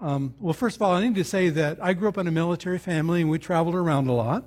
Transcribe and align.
um, 0.00 0.34
well, 0.40 0.54
first 0.54 0.76
of 0.76 0.82
all, 0.82 0.92
I 0.92 1.02
need 1.02 1.14
to 1.16 1.24
say 1.24 1.50
that 1.50 1.78
I 1.82 1.92
grew 1.92 2.08
up 2.08 2.18
in 2.18 2.26
a 2.26 2.32
military 2.32 2.78
family 2.78 3.20
and 3.20 3.30
we 3.30 3.38
traveled 3.38 3.74
around 3.74 4.08
a 4.08 4.12
lot. 4.12 4.44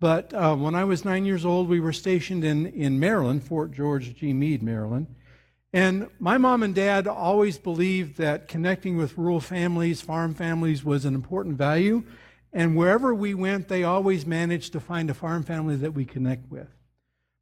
But 0.00 0.34
uh, 0.34 0.56
when 0.56 0.74
I 0.74 0.82
was 0.82 1.04
nine 1.04 1.24
years 1.24 1.44
old, 1.44 1.68
we 1.68 1.78
were 1.78 1.92
stationed 1.92 2.42
in, 2.42 2.66
in 2.66 2.98
Maryland, 2.98 3.44
Fort 3.44 3.70
George 3.70 4.16
G. 4.16 4.32
Meade, 4.32 4.62
Maryland. 4.62 5.06
And 5.72 6.08
my 6.18 6.36
mom 6.38 6.64
and 6.64 6.74
dad 6.74 7.06
always 7.06 7.56
believed 7.56 8.18
that 8.18 8.48
connecting 8.48 8.96
with 8.96 9.16
rural 9.16 9.40
families, 9.40 10.02
farm 10.02 10.34
families, 10.34 10.84
was 10.84 11.04
an 11.04 11.14
important 11.14 11.56
value. 11.56 12.02
And 12.52 12.76
wherever 12.76 13.14
we 13.14 13.32
went, 13.32 13.68
they 13.68 13.84
always 13.84 14.26
managed 14.26 14.72
to 14.72 14.80
find 14.80 15.08
a 15.08 15.14
farm 15.14 15.44
family 15.44 15.76
that 15.76 15.94
we 15.94 16.04
connect 16.04 16.50
with. 16.50 16.68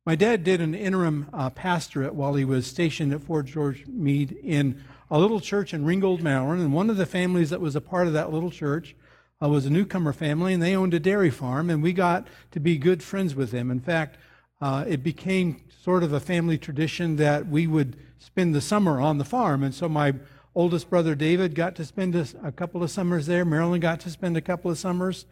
My 0.07 0.15
dad 0.15 0.45
did 0.45 0.61
an 0.61 0.75
interim 0.75 1.29
uh, 1.33 1.51
pastorate 1.51 2.15
while 2.15 2.35
he 2.35 2.45
was 2.45 2.67
stationed 2.67 3.13
at 3.13 3.23
Fort 3.23 3.47
George 3.47 3.87
Meade 3.87 4.33
in 4.33 4.83
a 5.11 5.19
little 5.19 5.41
church 5.41 5.75
in 5.75 5.85
Ringgold, 5.85 6.23
Maryland. 6.23 6.61
And 6.61 6.73
one 6.73 6.91
of 6.91 6.97
the 6.97 7.07
families 7.07 7.51
that 7.51 7.61
was 7.61 7.75
a 7.75 7.81
part 7.81 8.07
of 8.07 8.13
that 8.13 8.33
little 8.33 8.51
church 8.51 8.95
uh, 9.43 9.49
was 9.49 9.67
a 9.67 9.71
newcomer 9.71 10.13
family, 10.13 10.53
and 10.53 10.63
they 10.63 10.77
owned 10.77 10.95
a 10.95 11.01
dairy 11.01 11.31
farm, 11.31 11.71
and 11.71 11.83
we 11.83 11.93
got 11.93 12.27
to 12.53 12.61
be 12.61 12.79
good 12.79 13.03
friends 13.03 13.35
with 13.35 13.51
them. 13.51 13.71
In 13.71 13.81
fact, 13.81 14.19
uh, 14.61 14.85
it 14.87 15.03
became 15.03 15.63
sort 15.83 16.03
of 16.03 16.13
a 16.13 16.21
family 16.21 16.59
tradition 16.59 17.17
that 17.17 17.47
we 17.49 17.67
would 17.67 17.97
spend 18.19 18.55
the 18.55 18.61
summer 18.61 19.01
on 19.01 19.19
the 19.19 19.25
farm. 19.25 19.63
And 19.63 19.75
so 19.75 19.89
my 19.89 20.15
oldest 20.55 20.91
brother 20.91 21.15
David 21.15 21.55
got 21.55 21.75
to 21.77 21.85
spend 21.85 22.15
a, 22.15 22.27
a 22.45 22.53
couple 22.53 22.83
of 22.83 22.91
summers 22.91 23.27
there. 23.27 23.45
Marilyn 23.45 23.81
got 23.81 24.01
to 24.01 24.11
spend 24.11 24.37
a 24.37 24.43
couple 24.43 24.71
of 24.71 24.79
summers. 24.79 25.25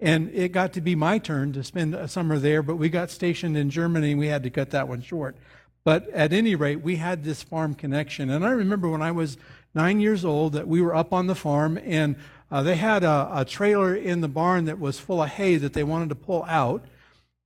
And 0.00 0.28
it 0.34 0.52
got 0.52 0.72
to 0.74 0.80
be 0.80 0.94
my 0.94 1.18
turn 1.18 1.52
to 1.52 1.62
spend 1.62 1.94
a 1.94 2.08
summer 2.08 2.38
there, 2.38 2.62
but 2.62 2.76
we 2.76 2.88
got 2.88 3.10
stationed 3.10 3.56
in 3.56 3.70
Germany 3.70 4.10
and 4.10 4.20
we 4.20 4.26
had 4.26 4.42
to 4.42 4.50
cut 4.50 4.70
that 4.70 4.88
one 4.88 5.00
short. 5.00 5.36
But 5.84 6.08
at 6.10 6.32
any 6.32 6.54
rate, 6.54 6.80
we 6.80 6.96
had 6.96 7.24
this 7.24 7.42
farm 7.42 7.74
connection. 7.74 8.30
And 8.30 8.44
I 8.44 8.50
remember 8.50 8.88
when 8.88 9.02
I 9.02 9.12
was 9.12 9.36
nine 9.74 10.00
years 10.00 10.24
old 10.24 10.54
that 10.54 10.66
we 10.66 10.80
were 10.80 10.94
up 10.94 11.12
on 11.12 11.26
the 11.26 11.34
farm 11.34 11.78
and 11.84 12.16
uh, 12.50 12.62
they 12.62 12.76
had 12.76 13.02
a, 13.02 13.30
a, 13.32 13.44
trailer 13.44 13.94
in 13.94 14.20
the 14.20 14.28
barn 14.28 14.66
that 14.66 14.78
was 14.78 14.98
full 14.98 15.22
of 15.22 15.28
hay 15.28 15.56
that 15.56 15.72
they 15.72 15.82
wanted 15.82 16.08
to 16.10 16.14
pull 16.14 16.44
out. 16.44 16.84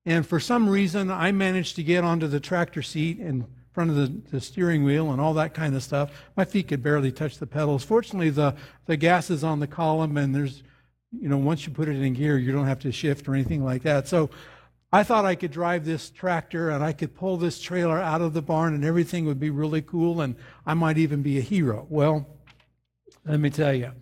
And 0.05 0.27
for 0.27 0.39
some 0.39 0.69
reason, 0.69 1.11
I 1.11 1.33
managed 1.33 1.77
to 1.77 1.83
get 1.83 2.05
onto 2.05 2.27
the 2.27 2.41
tractor 2.41 2.83
seat 2.83 3.19
in 3.19 3.47
front 3.73 3.91
of 3.91 3.97
the, 3.97 4.31
the, 4.31 4.41
steering 4.41 4.85
wheel 4.85 5.11
and 5.11 5.21
all 5.21 5.35
that 5.35 5.55
kind 5.55 5.75
of 5.75 5.83
stuff. 5.83 6.11
My 6.37 6.45
feet 6.45 6.69
could 6.69 6.83
barely 6.83 7.13
touch 7.13 7.39
the 7.39 7.47
pedals. 7.47 7.85
Fortunately, 7.85 8.31
the, 8.31 8.55
the 8.87 8.97
gas 8.97 9.31
is 9.31 9.45
on 9.45 9.61
the 9.61 9.67
column, 9.67 10.17
and 10.17 10.35
there's, 10.35 10.63
you 11.13 11.29
know, 11.29 11.39
once 11.39 11.67
you 11.67 11.73
put 11.73 11.89
it 11.89 12.01
in 12.01 12.15
gear, 12.15 12.37
you 12.37 12.53
don't 12.53 12.67
have 12.67 12.81
to 12.81 12.93
shift 12.93 13.29
or 13.29 13.35
anything 13.35 13.65
like 13.65 13.83
that. 13.83 14.09
So 14.09 14.31
I 14.91 15.03
thought 15.03 15.27
I 15.27 15.35
could 15.35 15.51
drive 15.51 15.85
this 15.85 16.09
tractor 16.09 16.71
and 16.71 16.83
I 16.83 16.93
could 16.93 17.15
pull 17.15 17.37
this 17.37 17.61
trailer 17.61 17.99
out 17.99 18.23
of 18.23 18.33
the 18.33 18.41
barn 18.41 18.75
and 18.75 18.85
everything 18.85 19.27
would 19.27 19.39
be 19.39 19.51
really 19.51 19.83
cool 19.83 20.23
and 20.23 20.35
I 20.65 20.75
might 20.75 20.97
even 20.97 21.21
be 21.21 21.37
a 21.37 21.43
hero. 21.43 21.87
Well, 21.91 22.27
let 23.27 23.39
me 23.39 23.51
tell 23.51 23.75
you, 23.75 23.93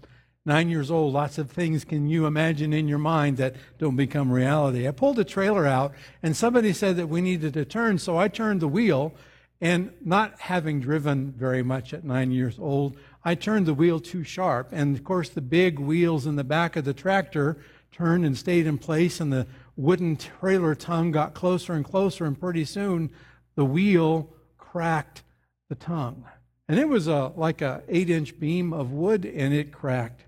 nine 0.45 0.69
years 0.69 0.89
old, 0.89 1.12
lots 1.12 1.39
of 1.39 1.51
things 1.51 1.84
can 1.84 2.09
you 2.09 2.27
imagine 2.27 2.73
in 2.73 2.87
your 2.87 2.98
mind 2.98 3.37
that 3.39 3.56
don't 3.78 3.97
become 3.97 4.31
reality. 4.31 4.87
I 4.87 4.93
pulled 4.93 5.17
the 5.17 5.25
trailer 5.25 5.67
out, 5.67 5.93
and 6.23 6.37
somebody 6.37 6.73
said 6.73 6.97
that 6.97 7.09
we 7.09 7.21
needed 7.21 7.55
to 7.55 7.65
turn, 7.65 7.98
so 7.98 8.17
I 8.17 8.28
turned 8.28 8.61
the 8.61 8.69
wheel. 8.69 9.12
And 9.59 9.93
not 10.05 10.38
having 10.43 10.81
driven 10.81 11.32
very 11.32 11.62
much 11.62 11.94
at 11.94 12.05
nine 12.05 12.31
years 12.31 12.59
old, 12.59 12.99
I 13.25 13.34
turned 13.34 13.65
the 13.65 13.72
wheel 13.75 14.00
too 14.00 14.22
sharp. 14.22 14.69
And 14.71 14.94
of 14.94 15.03
course, 15.03 15.31
the 15.31 15.41
big 15.41 15.78
wheels 15.78 16.27
in 16.27 16.37
the 16.37 16.44
back 16.44 16.77
of 16.77 16.84
the 16.84 16.93
tractor 16.93 17.56
turned 17.91 18.27
and 18.27 18.37
stayed 18.37 18.66
in 18.66 18.77
place, 18.77 19.19
and 19.19 19.32
the 19.32 19.47
wooden 19.76 20.16
trailer 20.16 20.75
tongue 20.75 21.12
got 21.12 21.34
closer 21.34 21.75
and 21.75 21.84
closer, 21.84 22.25
and 22.25 22.38
pretty 22.38 22.64
soon 22.64 23.10
the 23.54 23.64
wheel 23.64 24.31
cracked 24.59 25.22
the 25.69 25.75
tongue. 25.75 26.25
And 26.69 26.78
it 26.78 26.88
was 26.88 27.06
a, 27.06 27.32
like 27.37 27.62
a 27.62 27.82
eight 27.88 28.10
inch 28.10 28.38
beam 28.41 28.72
of 28.72 28.92
wood, 28.92 29.25
and 29.25 29.54
it 29.54 29.72
cracked. 29.72 30.25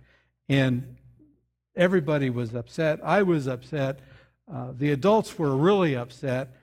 And 0.49 0.97
everybody 1.77 2.31
was 2.31 2.55
upset. 2.55 3.01
I 3.03 3.23
was 3.23 3.47
upset. 3.47 4.01
Uh, 4.53 4.73
the 4.77 4.93
adults 4.93 5.39
were 5.39 5.57
really 5.57 5.97
upset. 5.97 6.55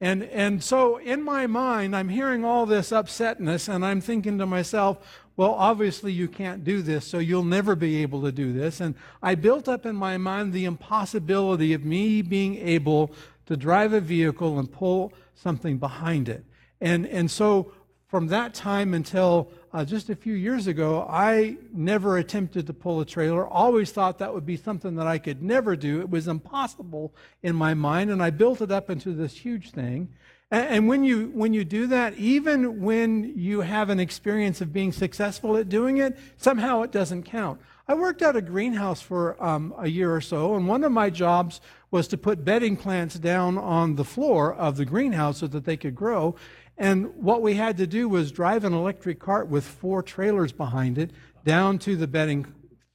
And, 0.00 0.24
and 0.24 0.62
so 0.62 0.98
in 0.98 1.22
my 1.22 1.46
mind, 1.46 1.96
I'm 1.96 2.08
hearing 2.08 2.44
all 2.44 2.66
this 2.66 2.90
upsetness, 2.90 3.72
and 3.72 3.84
I'm 3.84 4.00
thinking 4.00 4.38
to 4.38 4.46
myself, 4.46 5.23
well, 5.36 5.54
obviously 5.54 6.12
you 6.12 6.28
can't 6.28 6.62
do 6.62 6.80
this, 6.80 7.06
so 7.06 7.18
you'll 7.18 7.44
never 7.44 7.74
be 7.74 8.02
able 8.02 8.22
to 8.22 8.32
do 8.32 8.52
this. 8.52 8.80
And 8.80 8.94
I 9.22 9.34
built 9.34 9.68
up 9.68 9.84
in 9.84 9.96
my 9.96 10.16
mind 10.16 10.52
the 10.52 10.64
impossibility 10.64 11.72
of 11.72 11.84
me 11.84 12.22
being 12.22 12.56
able 12.56 13.10
to 13.46 13.56
drive 13.56 13.92
a 13.92 14.00
vehicle 14.00 14.58
and 14.58 14.70
pull 14.70 15.12
something 15.34 15.78
behind 15.78 16.28
it. 16.28 16.44
And, 16.80 17.06
and 17.06 17.30
so 17.30 17.72
from 18.06 18.28
that 18.28 18.54
time 18.54 18.94
until 18.94 19.50
uh, 19.72 19.84
just 19.84 20.08
a 20.08 20.14
few 20.14 20.34
years 20.34 20.68
ago, 20.68 21.04
I 21.10 21.56
never 21.72 22.18
attempted 22.18 22.68
to 22.68 22.72
pull 22.72 23.00
a 23.00 23.04
trailer. 23.04 23.44
Always 23.44 23.90
thought 23.90 24.18
that 24.18 24.32
would 24.32 24.46
be 24.46 24.56
something 24.56 24.94
that 24.94 25.08
I 25.08 25.18
could 25.18 25.42
never 25.42 25.74
do. 25.74 26.00
It 26.00 26.10
was 26.10 26.28
impossible 26.28 27.12
in 27.42 27.56
my 27.56 27.74
mind, 27.74 28.12
and 28.12 28.22
I 28.22 28.30
built 28.30 28.60
it 28.60 28.70
up 28.70 28.88
into 28.88 29.12
this 29.12 29.36
huge 29.36 29.72
thing. 29.72 30.10
And, 30.54 30.86
when 30.86 31.02
you 31.02 31.32
when 31.34 31.52
you 31.52 31.64
do 31.64 31.88
that, 31.88 32.14
even 32.14 32.80
when 32.80 33.32
you 33.36 33.62
have 33.62 33.90
an 33.90 33.98
experience 33.98 34.60
of 34.60 34.72
being 34.72 34.92
successful 34.92 35.56
at 35.56 35.68
doing 35.68 35.96
it, 35.98 36.16
somehow 36.36 36.82
it 36.82 36.92
doesn't 36.92 37.24
count. 37.24 37.60
I 37.88 37.94
worked 37.94 38.22
at 38.22 38.36
a 38.36 38.40
greenhouse 38.40 39.02
for 39.02 39.42
um, 39.44 39.74
a 39.76 39.88
year 39.88 40.14
or 40.14 40.20
so, 40.20 40.54
and 40.54 40.68
one 40.68 40.84
of 40.84 40.92
my 40.92 41.10
jobs 41.10 41.60
was 41.90 42.06
to 42.08 42.16
put 42.16 42.44
bedding 42.44 42.76
plants 42.76 43.16
down 43.16 43.58
on 43.58 43.96
the 43.96 44.04
floor 44.04 44.54
of 44.54 44.76
the 44.76 44.84
greenhouse 44.84 45.38
so 45.38 45.48
that 45.48 45.64
they 45.64 45.76
could 45.76 45.96
grow. 45.96 46.36
And 46.78 47.14
what 47.16 47.42
we 47.42 47.54
had 47.54 47.76
to 47.78 47.86
do 47.86 48.08
was 48.08 48.30
drive 48.30 48.64
an 48.64 48.72
electric 48.72 49.18
cart 49.18 49.48
with 49.48 49.64
four 49.64 50.02
trailers 50.04 50.52
behind 50.52 50.98
it 50.98 51.10
down 51.44 51.78
to 51.80 51.96
the 51.96 52.06
bedding 52.06 52.46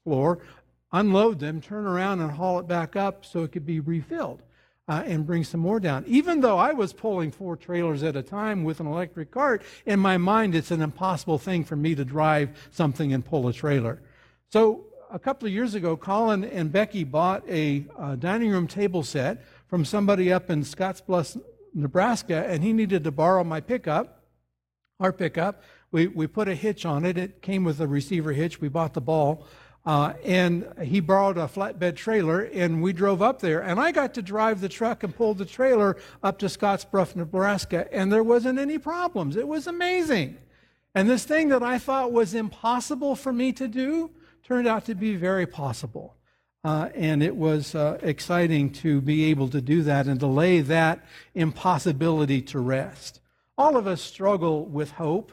floor, 0.06 0.40
unload 0.94 1.40
them, 1.40 1.60
turn 1.60 1.86
around 1.86 2.22
and 2.22 2.32
haul 2.32 2.60
it 2.60 2.68
back 2.68 2.96
up 2.96 3.26
so 3.26 3.44
it 3.44 3.52
could 3.52 3.66
be 3.66 3.82
refilled 3.82 4.44
uh, 4.90 5.04
and 5.06 5.26
bring 5.26 5.44
some 5.44 5.60
more 5.60 5.80
down. 5.80 6.04
Even 6.08 6.42
though 6.42 6.58
I 6.58 6.74
was 6.74 6.92
pulling 6.92 7.32
four 7.32 7.56
trailers 7.56 8.02
at 8.02 8.16
a 8.16 8.24
time 8.24 8.64
with 8.64 8.80
an 8.80 8.88
electric 8.88 9.30
cart, 9.30 9.62
in 9.86 10.00
my 10.00 10.18
mind 10.18 10.56
it's 10.56 10.72
an 10.72 10.82
impossible 10.82 11.38
thing 11.38 11.64
for 11.64 11.76
me 11.76 11.94
to 11.94 12.04
drive 12.04 12.50
something 12.72 13.14
and 13.14 13.24
pull 13.24 13.48
a 13.48 13.54
trailer. 13.54 14.02
So 14.50 14.86
a 15.12 15.20
couple 15.20 15.48
of 15.48 15.54
years 15.54 15.76
ago, 15.76 15.96
Colin 15.96 16.44
and 16.44 16.72
Becky 16.72 17.04
bought 17.04 17.48
a, 17.48 17.86
dining 18.20 18.50
room 18.50 18.68
table 18.68 19.04
set 19.04 19.46
from 19.68 19.86
somebody 19.86 20.34
up 20.34 20.50
in 20.50 20.62
Scottsbluff, 20.64 21.40
Nebraska, 21.76 22.46
and 22.48 22.64
he 22.64 22.74
needed 22.74 23.04
to 23.04 23.12
borrow 23.12 23.44
my 23.44 23.62
pickup, 23.62 24.24
our 25.00 25.14
pickup. 25.14 25.64
We, 25.92 26.08
we 26.08 26.26
put 26.26 26.48
a 26.48 26.56
hitch 26.56 26.86
on 26.86 27.06
it. 27.06 27.18
It 27.18 27.44
came 27.44 27.64
with 27.64 27.80
a 27.80 27.88
receiver 27.88 28.34
hitch. 28.34 28.60
We 28.60 28.70
bought 28.70 28.96
the 28.96 29.02
ball. 29.02 29.46
Uh, 29.90 30.14
and 30.24 30.72
he 30.84 31.00
borrowed 31.00 31.36
a 31.36 31.48
flatbed 31.48 31.96
trailer, 31.96 32.42
and 32.42 32.80
we 32.80 32.94
drove 32.94 33.24
up 33.24 33.40
there. 33.40 33.60
And 33.60 33.80
I 33.80 33.92
got 33.92 34.14
to 34.14 34.22
drive 34.22 34.62
the 34.62 34.70
truck 34.70 35.02
and 35.02 35.16
pull 35.16 35.34
the 35.34 35.46
trailer 35.46 35.98
up 36.22 36.38
to 36.40 36.46
Scottsbluff, 36.46 37.16
Nebraska, 37.16 37.92
and 37.92 38.14
there 38.14 38.22
wasn't 38.22 38.60
any 38.60 38.78
problems. 38.78 39.36
It 39.36 39.48
was 39.48 39.66
amazing. 39.66 40.38
And 40.94 41.10
this 41.10 41.26
thing 41.26 41.50
that 41.50 41.64
I 41.64 41.80
thought 41.80 42.12
was 42.12 42.36
impossible 42.36 43.16
for 43.16 43.34
me 43.34 43.52
to 43.54 43.68
do 43.68 44.12
turned 44.44 44.68
out 44.68 44.86
to 44.86 44.94
be 44.94 45.16
very 45.16 45.48
possible. 45.48 46.16
Uh, 46.64 46.90
and 46.94 47.24
it 47.24 47.36
was 47.36 47.74
uh, 47.74 47.98
exciting 48.04 48.72
to 48.74 49.02
be 49.02 49.32
able 49.32 49.50
to 49.50 49.60
do 49.60 49.82
that 49.82 50.06
and 50.06 50.20
to 50.20 50.28
lay 50.28 50.62
that 50.62 51.04
impossibility 51.34 52.44
to 52.44 52.60
rest. 52.60 53.22
All 53.58 53.76
of 53.76 53.88
us 53.88 54.04
struggle 54.04 54.66
with 54.66 54.92
hope. 54.92 55.32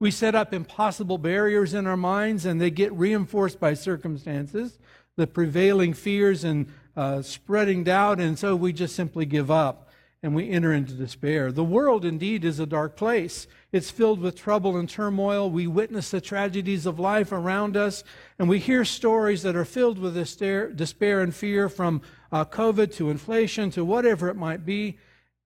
We 0.00 0.10
set 0.12 0.34
up 0.34 0.54
impossible 0.54 1.18
barriers 1.18 1.74
in 1.74 1.86
our 1.86 1.96
minds, 1.96 2.44
and 2.44 2.60
they 2.60 2.70
get 2.70 2.92
reinforced 2.92 3.58
by 3.58 3.74
circumstances, 3.74 4.78
the 5.16 5.26
prevailing 5.26 5.92
fears 5.92 6.44
and 6.44 6.72
uh, 6.96 7.22
spreading 7.22 7.82
doubt, 7.84 8.20
and 8.20 8.38
so 8.38 8.54
we 8.54 8.72
just 8.72 8.94
simply 8.94 9.26
give 9.26 9.50
up 9.50 9.88
and 10.22 10.34
we 10.34 10.50
enter 10.50 10.72
into 10.72 10.94
despair. 10.94 11.52
The 11.52 11.62
world 11.62 12.04
indeed 12.04 12.44
is 12.44 12.58
a 12.58 12.66
dark 12.66 12.96
place. 12.96 13.46
It's 13.70 13.90
filled 13.90 14.20
with 14.20 14.34
trouble 14.34 14.76
and 14.76 14.88
turmoil. 14.88 15.48
We 15.48 15.68
witness 15.68 16.10
the 16.10 16.20
tragedies 16.20 16.86
of 16.86 16.98
life 16.98 17.30
around 17.30 17.76
us, 17.76 18.02
and 18.38 18.48
we 18.48 18.58
hear 18.58 18.84
stories 18.84 19.42
that 19.42 19.54
are 19.54 19.64
filled 19.64 19.98
with 19.98 20.14
despair 20.14 21.20
and 21.20 21.34
fear 21.34 21.68
from 21.68 22.02
uh, 22.32 22.44
COVID 22.44 22.92
to 22.96 23.10
inflation 23.10 23.70
to 23.70 23.84
whatever 23.84 24.28
it 24.28 24.36
might 24.36 24.66
be. 24.66 24.98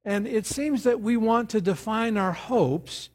And 0.04 0.26
it 0.26 0.46
seems 0.46 0.84
that 0.84 1.00
we 1.00 1.16
want 1.16 1.50
to 1.50 1.60
define 1.60 2.16
our 2.16 2.32
hopes 2.32 3.10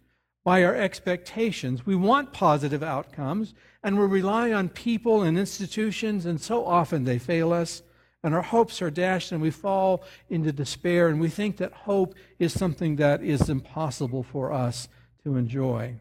by 0.48 0.64
our 0.64 0.76
expectations. 0.76 1.86
We 1.86 1.98
want 1.98 2.32
positive 2.32 2.82
outcomes, 2.82 3.54
and 3.84 4.00
we 4.00 4.06
rely 4.06 4.54
on 4.54 4.70
people 4.70 5.22
and 5.22 5.38
institutions, 5.38 6.26
and 6.26 6.40
so 6.40 6.66
often 6.66 7.04
they 7.04 7.20
fail 7.20 7.52
us, 7.52 7.84
and 8.24 8.34
our 8.34 8.42
hopes 8.42 8.82
are 8.82 8.90
dashed, 8.90 9.34
and 9.34 9.42
we 9.42 9.52
fall 9.52 10.06
into 10.30 10.54
despair, 10.54 11.10
and 11.10 11.20
we 11.20 11.28
think 11.28 11.58
that 11.58 11.74
hope 11.74 12.16
is 12.40 12.54
something 12.54 12.96
that 12.96 13.22
is 13.22 13.50
impossible 13.50 14.24
for 14.24 14.54
us 14.54 14.88
to 15.26 15.36
enjoy. 15.36 15.96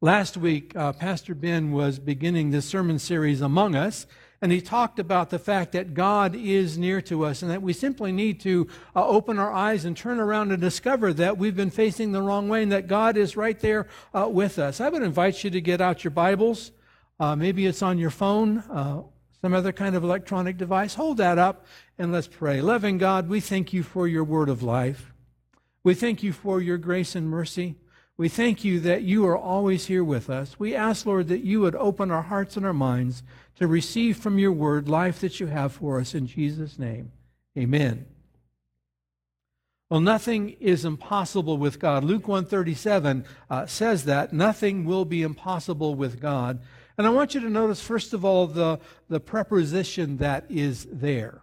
Last 0.00 0.38
week, 0.38 0.74
uh, 0.74 0.94
Pastor 0.94 1.34
Ben 1.34 1.70
was 1.70 1.98
beginning 1.98 2.50
this 2.50 2.64
sermon 2.64 2.98
series 2.98 3.42
among 3.42 3.74
us, 3.74 4.06
and 4.40 4.52
he 4.52 4.60
talked 4.60 4.98
about 4.98 5.30
the 5.30 5.38
fact 5.38 5.72
that 5.72 5.94
God 5.94 6.36
is 6.36 6.78
near 6.78 7.00
to 7.02 7.24
us 7.24 7.42
and 7.42 7.50
that 7.50 7.62
we 7.62 7.72
simply 7.72 8.12
need 8.12 8.38
to 8.40 8.68
uh, 8.94 9.04
open 9.04 9.38
our 9.38 9.52
eyes 9.52 9.84
and 9.84 9.96
turn 9.96 10.20
around 10.20 10.52
and 10.52 10.60
discover 10.60 11.12
that 11.14 11.38
we've 11.38 11.56
been 11.56 11.70
facing 11.70 12.12
the 12.12 12.22
wrong 12.22 12.48
way 12.48 12.62
and 12.62 12.70
that 12.70 12.86
God 12.86 13.16
is 13.16 13.36
right 13.36 13.58
there 13.58 13.88
uh, 14.14 14.28
with 14.30 14.58
us. 14.58 14.80
I 14.80 14.90
would 14.90 15.02
invite 15.02 15.42
you 15.42 15.50
to 15.50 15.60
get 15.60 15.80
out 15.80 16.04
your 16.04 16.12
Bibles. 16.12 16.70
Uh, 17.18 17.34
maybe 17.34 17.66
it's 17.66 17.82
on 17.82 17.98
your 17.98 18.10
phone, 18.10 18.58
uh, 18.70 19.02
some 19.40 19.54
other 19.54 19.72
kind 19.72 19.96
of 19.96 20.04
electronic 20.04 20.56
device. 20.56 20.94
Hold 20.94 21.16
that 21.16 21.38
up 21.38 21.66
and 21.98 22.12
let's 22.12 22.28
pray. 22.28 22.60
Loving 22.60 22.96
God, 22.96 23.28
we 23.28 23.40
thank 23.40 23.72
you 23.72 23.82
for 23.82 24.06
your 24.06 24.22
word 24.22 24.48
of 24.48 24.62
life. 24.62 25.12
We 25.82 25.94
thank 25.94 26.22
you 26.22 26.32
for 26.32 26.60
your 26.60 26.78
grace 26.78 27.16
and 27.16 27.28
mercy. 27.28 27.76
We 28.18 28.28
thank 28.28 28.64
you 28.64 28.80
that 28.80 29.02
you 29.02 29.24
are 29.28 29.38
always 29.38 29.86
here 29.86 30.02
with 30.02 30.28
us. 30.28 30.58
We 30.58 30.74
ask, 30.74 31.06
Lord, 31.06 31.28
that 31.28 31.44
you 31.44 31.60
would 31.60 31.76
open 31.76 32.10
our 32.10 32.22
hearts 32.22 32.56
and 32.56 32.66
our 32.66 32.72
minds 32.72 33.22
to 33.56 33.68
receive 33.68 34.16
from 34.16 34.40
your 34.40 34.50
word 34.50 34.88
life 34.88 35.20
that 35.20 35.38
you 35.38 35.46
have 35.46 35.72
for 35.72 36.00
us 36.00 36.16
in 36.16 36.26
Jesus' 36.26 36.80
name. 36.80 37.12
Amen. 37.56 38.06
Well, 39.88 40.00
nothing 40.00 40.50
is 40.58 40.84
impossible 40.84 41.58
with 41.58 41.78
God. 41.78 42.02
Luke 42.02 42.26
137 42.26 43.24
uh, 43.48 43.66
says 43.66 44.04
that. 44.04 44.32
Nothing 44.32 44.84
will 44.84 45.04
be 45.04 45.22
impossible 45.22 45.94
with 45.94 46.20
God. 46.20 46.60
And 46.98 47.06
I 47.06 47.10
want 47.10 47.36
you 47.36 47.40
to 47.40 47.48
notice, 47.48 47.80
first 47.80 48.12
of 48.12 48.24
all, 48.24 48.48
the, 48.48 48.80
the 49.08 49.20
preposition 49.20 50.16
that 50.16 50.44
is 50.50 50.88
there. 50.90 51.42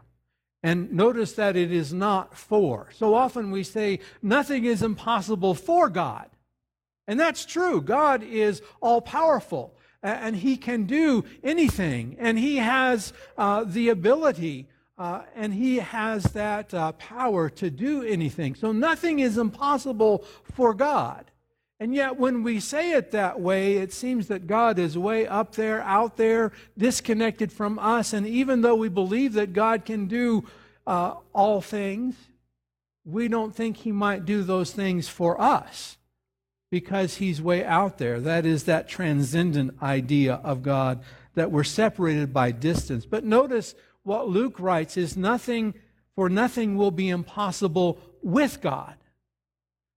And 0.61 0.91
notice 0.91 1.31
that 1.33 1.55
it 1.55 1.71
is 1.71 1.93
not 1.93 2.37
for. 2.37 2.89
So 2.93 3.13
often 3.13 3.49
we 3.49 3.63
say, 3.63 3.99
nothing 4.21 4.65
is 4.65 4.83
impossible 4.83 5.55
for 5.55 5.89
God. 5.89 6.29
And 7.07 7.19
that's 7.19 7.45
true. 7.45 7.81
God 7.81 8.23
is 8.23 8.61
all 8.81 9.01
powerful 9.01 9.75
and 10.01 10.35
he 10.35 10.55
can 10.55 10.85
do 10.85 11.25
anything. 11.43 12.15
And 12.19 12.37
he 12.37 12.57
has 12.57 13.13
uh, 13.37 13.63
the 13.65 13.89
ability 13.89 14.67
uh, 14.97 15.23
and 15.35 15.53
he 15.53 15.77
has 15.77 16.23
that 16.23 16.73
uh, 16.73 16.93
power 16.93 17.49
to 17.49 17.69
do 17.69 18.03
anything. 18.03 18.55
So 18.55 18.71
nothing 18.71 19.19
is 19.19 19.37
impossible 19.37 20.23
for 20.53 20.73
God. 20.73 21.31
And 21.81 21.93
yet, 21.93 22.17
when 22.17 22.43
we 22.43 22.61
say 22.61 22.93
it 22.93 23.11
that 23.11 23.41
way, 23.41 23.75
it 23.75 23.91
seems 23.91 24.29
that 24.29 24.47
God 24.47 24.79
is 24.79 24.97
way 24.97 25.27
up 25.27 25.55
there, 25.55 25.81
out 25.81 26.15
there, 26.15 26.53
disconnected 26.77 27.51
from 27.51 27.77
us. 27.79 28.13
And 28.13 28.25
even 28.25 28.61
though 28.61 28.75
we 28.75 28.87
believe 28.87 29.33
that 29.33 29.51
God 29.51 29.83
can 29.83 30.07
do 30.07 30.45
uh, 30.87 31.15
all 31.33 31.59
things, 31.59 32.15
we 33.03 33.27
don't 33.27 33.53
think 33.53 33.75
He 33.75 33.91
might 33.91 34.23
do 34.23 34.41
those 34.43 34.71
things 34.71 35.09
for 35.09 35.39
us 35.41 35.97
because 36.75 37.15
he's 37.15 37.41
way 37.41 37.63
out 37.63 37.99
there. 37.99 38.19
That 38.19 38.45
is 38.45 38.65
that 38.65 38.89
transcendent 38.89 39.81
idea 39.81 40.41
of 40.43 40.61
God 40.61 41.01
that 41.35 41.49
we're 41.49 41.63
separated 41.63 42.33
by 42.33 42.51
distance. 42.51 43.05
But 43.05 43.23
notice 43.23 43.75
what 44.03 44.27
Luke 44.27 44.59
writes 44.59 44.97
is 44.97 45.15
nothing, 45.15 45.73
for 46.15 46.27
nothing 46.27 46.75
will 46.75 46.91
be 46.91 47.07
impossible 47.07 47.97
with 48.21 48.59
God. 48.59 48.95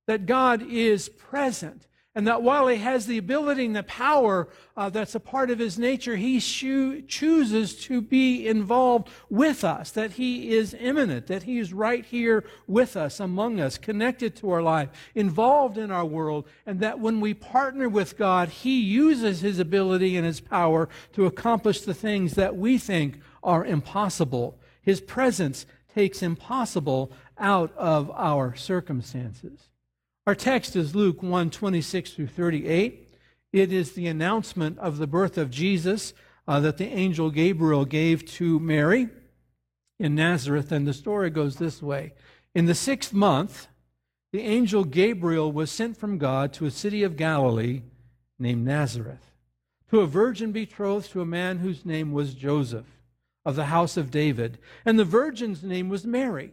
That 0.06 0.26
God 0.26 0.62
is 0.62 1.08
present. 1.08 1.87
And 2.14 2.26
that 2.26 2.42
while 2.42 2.66
he 2.66 2.78
has 2.78 3.06
the 3.06 3.18
ability 3.18 3.66
and 3.66 3.76
the 3.76 3.82
power 3.84 4.48
uh, 4.76 4.90
that's 4.90 5.14
a 5.14 5.20
part 5.20 5.50
of 5.50 5.58
his 5.58 5.78
nature, 5.78 6.16
he 6.16 6.40
cho- 6.40 7.00
chooses 7.02 7.76
to 7.84 8.00
be 8.00 8.46
involved 8.46 9.08
with 9.30 9.62
us, 9.62 9.90
that 9.92 10.12
he 10.12 10.50
is 10.50 10.74
immanent, 10.74 11.26
that 11.28 11.44
he 11.44 11.58
is 11.58 11.72
right 11.72 12.04
here 12.04 12.44
with 12.66 12.96
us, 12.96 13.20
among 13.20 13.60
us, 13.60 13.78
connected 13.78 14.34
to 14.36 14.50
our 14.50 14.62
life, 14.62 14.88
involved 15.14 15.78
in 15.78 15.90
our 15.90 16.04
world, 16.04 16.48
and 16.66 16.80
that 16.80 16.98
when 16.98 17.20
we 17.20 17.34
partner 17.34 17.88
with 17.88 18.16
God, 18.18 18.48
he 18.48 18.80
uses 18.80 19.40
his 19.40 19.58
ability 19.58 20.16
and 20.16 20.26
his 20.26 20.40
power 20.40 20.88
to 21.12 21.26
accomplish 21.26 21.82
the 21.82 21.94
things 21.94 22.34
that 22.34 22.56
we 22.56 22.78
think 22.78 23.20
are 23.42 23.64
impossible. 23.64 24.58
His 24.82 25.00
presence 25.00 25.66
takes 25.94 26.22
impossible 26.22 27.12
out 27.38 27.72
of 27.76 28.10
our 28.12 28.56
circumstances. 28.56 29.68
Our 30.28 30.34
text 30.34 30.76
is 30.76 30.94
Luke 30.94 31.22
1 31.22 31.48
26 31.48 32.12
through 32.12 32.26
38. 32.26 33.08
It 33.50 33.72
is 33.72 33.92
the 33.92 34.08
announcement 34.08 34.78
of 34.78 34.98
the 34.98 35.06
birth 35.06 35.38
of 35.38 35.50
Jesus 35.50 36.12
uh, 36.46 36.60
that 36.60 36.76
the 36.76 36.88
angel 36.88 37.30
Gabriel 37.30 37.86
gave 37.86 38.26
to 38.32 38.60
Mary 38.60 39.08
in 39.98 40.14
Nazareth. 40.14 40.70
And 40.70 40.86
the 40.86 40.92
story 40.92 41.30
goes 41.30 41.56
this 41.56 41.80
way 41.80 42.12
In 42.54 42.66
the 42.66 42.74
sixth 42.74 43.14
month, 43.14 43.68
the 44.30 44.42
angel 44.42 44.84
Gabriel 44.84 45.50
was 45.50 45.70
sent 45.70 45.96
from 45.96 46.18
God 46.18 46.52
to 46.52 46.66
a 46.66 46.70
city 46.70 47.02
of 47.02 47.16
Galilee 47.16 47.80
named 48.38 48.66
Nazareth, 48.66 49.32
to 49.88 50.00
a 50.00 50.06
virgin 50.06 50.52
betrothed 50.52 51.10
to 51.12 51.22
a 51.22 51.24
man 51.24 51.60
whose 51.60 51.86
name 51.86 52.12
was 52.12 52.34
Joseph, 52.34 52.98
of 53.46 53.56
the 53.56 53.64
house 53.64 53.96
of 53.96 54.10
David. 54.10 54.58
And 54.84 54.98
the 54.98 55.06
virgin's 55.06 55.62
name 55.62 55.88
was 55.88 56.04
Mary. 56.04 56.52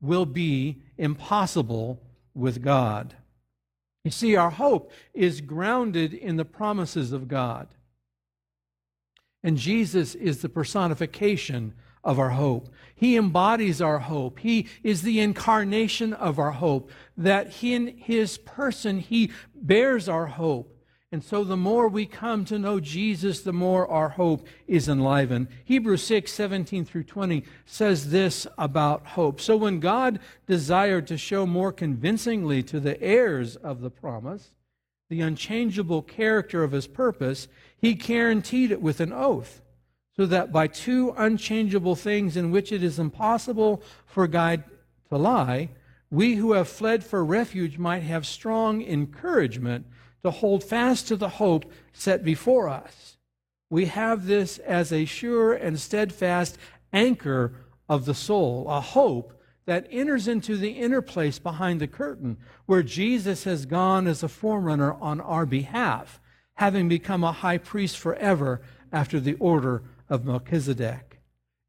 will 0.00 0.26
be 0.26 0.82
impossible 0.96 2.00
with 2.34 2.62
God. 2.62 3.14
You 4.04 4.10
see, 4.10 4.36
our 4.36 4.50
hope 4.50 4.92
is 5.12 5.40
grounded 5.40 6.14
in 6.14 6.36
the 6.36 6.44
promises 6.44 7.12
of 7.12 7.28
God. 7.28 7.68
And 9.42 9.56
Jesus 9.56 10.14
is 10.14 10.40
the 10.40 10.48
personification 10.48 11.74
of 12.04 12.18
our 12.18 12.30
hope. 12.30 12.70
He 12.94 13.16
embodies 13.16 13.82
our 13.82 13.98
hope. 13.98 14.38
He 14.38 14.68
is 14.82 15.02
the 15.02 15.20
incarnation 15.20 16.12
of 16.12 16.38
our 16.38 16.52
hope. 16.52 16.90
That 17.16 17.62
in 17.62 17.98
his 17.98 18.38
person, 18.38 18.98
he 19.00 19.30
bears 19.54 20.08
our 20.08 20.26
hope. 20.26 20.77
And 21.10 21.24
so 21.24 21.42
the 21.42 21.56
more 21.56 21.88
we 21.88 22.04
come 22.04 22.44
to 22.46 22.58
know 22.58 22.80
Jesus, 22.80 23.40
the 23.40 23.52
more 23.52 23.88
our 23.88 24.10
hope 24.10 24.46
is 24.66 24.88
enlivened. 24.88 25.48
Hebrews 25.64 26.02
6, 26.02 26.30
17 26.30 26.84
through 26.84 27.04
20 27.04 27.44
says 27.64 28.10
this 28.10 28.46
about 28.58 29.06
hope. 29.06 29.40
So 29.40 29.56
when 29.56 29.80
God 29.80 30.20
desired 30.46 31.06
to 31.06 31.16
show 31.16 31.46
more 31.46 31.72
convincingly 31.72 32.62
to 32.64 32.78
the 32.78 33.00
heirs 33.02 33.56
of 33.56 33.80
the 33.80 33.90
promise 33.90 34.50
the 35.08 35.20
unchangeable 35.20 36.02
character 36.02 36.62
of 36.62 36.72
his 36.72 36.86
purpose, 36.86 37.48
he 37.78 37.94
guaranteed 37.94 38.70
it 38.70 38.82
with 38.82 39.00
an 39.00 39.12
oath 39.12 39.62
so 40.16 40.26
that 40.26 40.52
by 40.52 40.66
two 40.66 41.14
unchangeable 41.16 41.94
things 41.94 42.36
in 42.36 42.50
which 42.50 42.72
it 42.72 42.82
is 42.82 42.98
impossible 42.98 43.82
for 44.04 44.26
God 44.26 44.64
to 45.08 45.16
lie, 45.16 45.70
we 46.10 46.34
who 46.34 46.52
have 46.52 46.68
fled 46.68 47.04
for 47.04 47.24
refuge 47.24 47.78
might 47.78 48.02
have 48.02 48.26
strong 48.26 48.82
encouragement 48.82 49.86
to 50.22 50.30
hold 50.30 50.64
fast 50.64 51.08
to 51.08 51.16
the 51.16 51.28
hope 51.28 51.70
set 51.92 52.24
before 52.24 52.68
us. 52.68 53.16
We 53.70 53.86
have 53.86 54.26
this 54.26 54.58
as 54.58 54.92
a 54.92 55.04
sure 55.04 55.52
and 55.52 55.78
steadfast 55.78 56.58
anchor 56.92 57.54
of 57.88 58.04
the 58.04 58.14
soul, 58.14 58.66
a 58.68 58.80
hope 58.80 59.34
that 59.66 59.86
enters 59.90 60.26
into 60.26 60.56
the 60.56 60.70
inner 60.70 61.02
place 61.02 61.38
behind 61.38 61.80
the 61.80 61.86
curtain, 61.86 62.38
where 62.64 62.82
Jesus 62.82 63.44
has 63.44 63.66
gone 63.66 64.06
as 64.06 64.22
a 64.22 64.28
forerunner 64.28 64.94
on 64.94 65.20
our 65.20 65.44
behalf, 65.44 66.20
having 66.54 66.88
become 66.88 67.22
a 67.22 67.32
high 67.32 67.58
priest 67.58 67.98
forever 67.98 68.62
after 68.90 69.20
the 69.20 69.34
order 69.34 69.82
of 70.08 70.24
Melchizedek. 70.24 71.20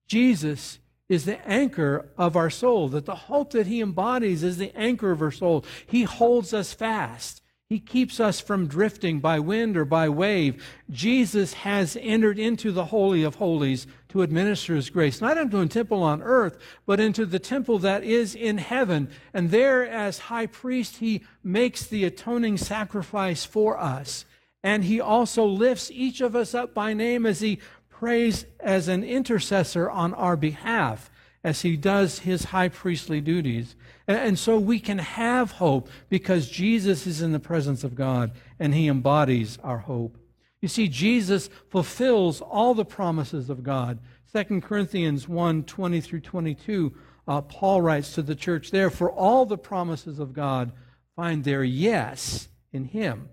Jesus 0.07 0.79
is 1.09 1.25
the 1.25 1.45
anchor 1.47 2.09
of 2.17 2.37
our 2.37 2.49
soul, 2.49 2.87
that 2.89 3.05
the 3.05 3.15
hope 3.15 3.51
that 3.51 3.67
he 3.67 3.81
embodies 3.81 4.43
is 4.43 4.57
the 4.57 4.75
anchor 4.77 5.11
of 5.11 5.21
our 5.21 5.31
soul. 5.31 5.65
He 5.85 6.03
holds 6.03 6.53
us 6.53 6.71
fast. 6.71 7.38
He 7.69 7.79
keeps 7.79 8.19
us 8.19 8.39
from 8.39 8.65
drifting 8.65 9.19
by 9.19 9.37
wind 9.37 9.77
or 9.77 9.85
by 9.85 10.09
wave. 10.09 10.65
Jesus 10.89 11.53
has 11.53 11.95
entered 12.01 12.39
into 12.39 12.71
the 12.71 12.85
Holy 12.85 13.21
of 13.21 13.35
Holies 13.35 13.85
to 14.07 14.23
administer 14.23 14.75
His 14.75 14.89
grace, 14.89 15.21
not 15.21 15.37
into 15.37 15.61
a 15.61 15.67
temple 15.67 16.01
on 16.01 16.23
earth, 16.23 16.57
but 16.87 16.99
into 16.99 17.27
the 17.27 17.37
temple 17.37 17.77
that 17.77 18.03
is 18.03 18.33
in 18.33 18.57
heaven. 18.57 19.07
And 19.35 19.51
there, 19.51 19.87
as 19.87 20.17
high 20.17 20.47
priest, 20.47 20.97
He 20.97 21.23
makes 21.43 21.85
the 21.85 22.05
atoning 22.05 22.57
sacrifice 22.57 23.45
for 23.45 23.79
us. 23.79 24.25
And 24.63 24.85
He 24.85 24.99
also 24.99 25.45
lifts 25.45 25.91
each 25.91 26.21
of 26.21 26.35
us 26.35 26.55
up 26.55 26.73
by 26.73 26.95
name 26.95 27.27
as 27.27 27.39
He 27.39 27.59
prays 27.87 28.45
as 28.59 28.87
an 28.87 29.03
intercessor 29.03 29.87
on 29.91 30.15
our 30.15 30.35
behalf 30.35 31.11
as 31.43 31.61
he 31.61 31.77
does 31.77 32.19
his 32.19 32.45
high 32.45 32.69
priestly 32.69 33.21
duties. 33.21 33.75
And, 34.07 34.37
so 34.37 34.57
we 34.57 34.79
can 34.79 34.97
have 34.97 35.53
hope 35.53 35.89
because 36.09 36.49
Jesus 36.49 37.07
is 37.07 37.21
in 37.21 37.31
the 37.31 37.39
presence 37.39 37.83
of 37.83 37.95
God 37.95 38.31
and 38.59 38.73
he 38.73 38.87
embodies 38.87 39.57
our 39.63 39.77
hope. 39.79 40.17
You 40.61 40.67
see, 40.67 40.87
Jesus 40.87 41.49
fulfills 41.69 42.41
all 42.41 42.73
the 42.73 42.85
promises 42.85 43.49
of 43.49 43.63
God. 43.63 43.99
2 44.33 44.61
Corinthians 44.61 45.27
1 45.27 45.63
20 45.63 46.01
through 46.01 46.19
22, 46.19 46.93
uh, 47.27 47.41
Paul 47.41 47.81
writes 47.81 48.13
to 48.15 48.21
the 48.21 48.35
church 48.35 48.71
there, 48.71 48.89
For 48.89 49.09
all 49.09 49.45
the 49.45 49.57
promises 49.57 50.19
of 50.19 50.33
God 50.33 50.73
find 51.15 51.43
their 51.43 51.63
yes 51.63 52.49
in 52.73 52.85
him. 52.85 53.29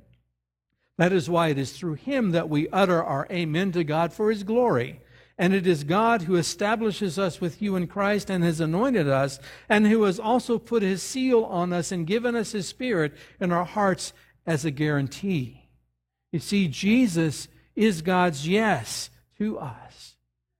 That 0.98 1.12
is 1.12 1.28
why 1.28 1.48
it 1.48 1.58
is 1.58 1.72
through 1.72 1.94
him 1.94 2.30
that 2.30 2.48
we 2.48 2.68
utter 2.70 3.02
our 3.02 3.26
amen 3.30 3.72
to 3.72 3.84
God 3.84 4.12
for 4.12 4.30
his 4.30 4.44
glory. 4.44 5.00
And 5.38 5.52
it 5.52 5.66
is 5.66 5.84
God 5.84 6.22
who 6.22 6.36
establishes 6.36 7.18
us 7.18 7.40
with 7.40 7.60
you 7.60 7.76
in 7.76 7.86
Christ 7.86 8.30
and 8.30 8.42
has 8.42 8.58
anointed 8.60 9.08
us, 9.08 9.38
and 9.68 9.86
who 9.86 10.04
has 10.04 10.18
also 10.18 10.58
put 10.58 10.82
his 10.82 11.02
seal 11.02 11.44
on 11.44 11.72
us 11.72 11.92
and 11.92 12.06
given 12.06 12.34
us 12.34 12.52
his 12.52 12.66
spirit 12.66 13.12
in 13.38 13.52
our 13.52 13.66
hearts 13.66 14.12
as 14.46 14.64
a 14.64 14.70
guarantee. 14.70 15.68
You 16.32 16.38
see, 16.38 16.68
Jesus 16.68 17.48
is 17.74 18.02
God's 18.02 18.48
yes 18.48 19.10
to 19.38 19.58
us 19.58 20.16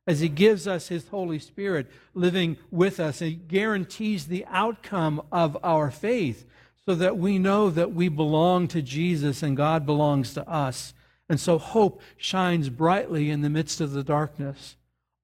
as 0.07 0.21
he 0.21 0.29
gives 0.29 0.69
us 0.69 0.89
his 0.89 1.09
Holy 1.09 1.39
Spirit 1.39 1.91
living 2.15 2.57
with 2.71 3.01
us. 3.01 3.19
He 3.19 3.33
guarantees 3.33 4.27
the 4.27 4.45
outcome 4.49 5.23
of 5.33 5.57
our 5.63 5.91
faith 5.91 6.45
so 6.87 6.95
that 6.95 7.19
we 7.19 7.39
know 7.39 7.71
that 7.71 7.93
we 7.93 8.09
belong 8.09 8.69
to 8.69 8.83
Jesus 8.83 9.43
and 9.43 9.57
God 9.57 9.85
belongs 9.85 10.35
to 10.35 10.49
us. 10.49 10.95
And 11.29 11.41
so 11.41 11.59
hope 11.59 12.01
shines 12.17 12.69
brightly 12.69 13.31
in 13.31 13.43
the 13.43 13.51
midst 13.51 13.81
of 13.81 13.93
the 13.93 14.05
darkness. 14.05 14.77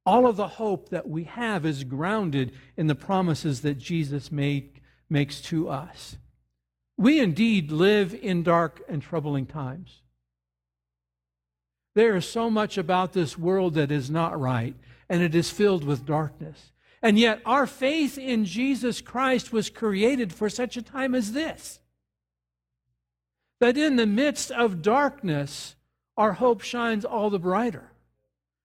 All 0.04 0.26
of 0.26 0.36
the 0.36 0.48
hope 0.48 0.88
that 0.88 1.08
we 1.08 1.24
have 1.24 1.64
is 1.64 1.84
grounded 1.84 2.52
in 2.76 2.88
the 2.88 2.94
promises 2.94 3.60
that 3.60 3.78
Jesus 3.78 4.32
made, 4.32 4.80
makes 5.08 5.40
to 5.42 5.68
us. 5.68 6.16
We 6.96 7.20
indeed 7.20 7.70
live 7.70 8.14
in 8.14 8.42
dark 8.42 8.82
and 8.88 9.00
troubling 9.00 9.46
times. 9.46 10.02
There 11.94 12.16
is 12.16 12.28
so 12.28 12.50
much 12.50 12.78
about 12.78 13.12
this 13.12 13.38
world 13.38 13.74
that 13.74 13.92
is 13.92 14.10
not 14.10 14.38
right, 14.40 14.74
and 15.08 15.22
it 15.22 15.34
is 15.34 15.50
filled 15.50 15.84
with 15.84 16.06
darkness. 16.06 16.72
And 17.02 17.18
yet, 17.18 17.40
our 17.44 17.66
faith 17.66 18.16
in 18.16 18.44
Jesus 18.44 19.00
Christ 19.00 19.52
was 19.52 19.68
created 19.68 20.32
for 20.32 20.48
such 20.48 20.76
a 20.76 20.82
time 20.82 21.14
as 21.14 21.32
this. 21.32 21.80
That 23.60 23.76
in 23.76 23.96
the 23.96 24.06
midst 24.06 24.50
of 24.50 24.82
darkness, 24.82 25.76
our 26.16 26.32
hope 26.32 26.60
shines 26.60 27.04
all 27.04 27.30
the 27.30 27.38
brighter. 27.38 27.90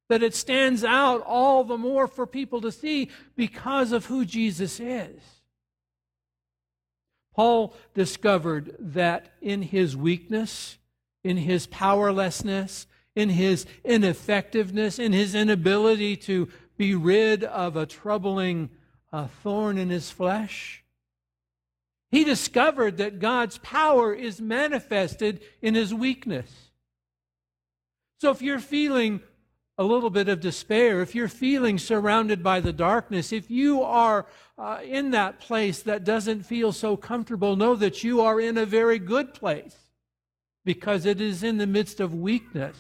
That 0.10 0.24
it 0.24 0.36
stands 0.36 0.84
out 0.84 1.22
all 1.26 1.64
the 1.64 1.78
more 1.78 2.08
for 2.08 2.26
people 2.26 2.62
to 2.62 2.72
see 2.72 3.10
because 3.36 3.92
of 3.92 4.06
who 4.06 4.26
Jesus 4.26 4.80
is. 4.80 5.22
Paul 7.36 7.76
discovered 7.94 8.76
that 8.80 9.28
in 9.42 9.62
his 9.62 9.96
weakness, 9.96 10.78
in 11.24 11.38
his 11.38 11.68
powerlessness, 11.68 12.88
in 13.16 13.30
his 13.30 13.66
ineffectiveness, 13.84 14.98
in 14.98 15.14
his 15.14 15.36
inability 15.36 16.16
to 16.16 16.48
be 16.78 16.96
rid 16.96 17.44
of 17.44 17.76
a 17.76 17.86
troubling 17.86 18.70
uh, 19.12 19.28
thorn 19.44 19.78
in 19.78 19.90
his 19.90 20.10
flesh. 20.10 20.84
He 22.10 22.24
discovered 22.24 22.98
that 22.98 23.20
God's 23.20 23.58
power 23.58 24.14
is 24.14 24.40
manifested 24.40 25.42
in 25.62 25.76
his 25.76 25.94
weakness. 25.94 26.67
So 28.20 28.32
if 28.32 28.42
you're 28.42 28.60
feeling 28.60 29.22
a 29.78 29.84
little 29.84 30.10
bit 30.10 30.28
of 30.28 30.40
despair, 30.40 31.02
if 31.02 31.14
you're 31.14 31.28
feeling 31.28 31.78
surrounded 31.78 32.44
by 32.44 32.60
the 32.60 32.74
darkness, 32.74 33.32
if 33.32 33.52
you 33.52 33.84
are 33.84 34.26
uh, 34.58 34.80
in 34.84 35.12
that 35.12 35.40
place 35.40 35.84
that 35.84 36.04
doesn't 36.04 36.44
feel 36.44 36.72
so 36.72 36.98
comfortable, 36.98 37.56
know 37.56 37.76
that 37.76 38.04
you 38.04 38.22
are 38.22 38.42
in 38.42 38.58
a 38.58 38.66
very 38.66 38.98
good 38.98 39.34
place 39.34 39.76
because 40.66 41.06
it 41.06 41.22
is 41.22 41.44
in 41.44 41.58
the 41.58 41.68
midst 41.68 42.00
of 42.00 42.14
weakness 42.14 42.76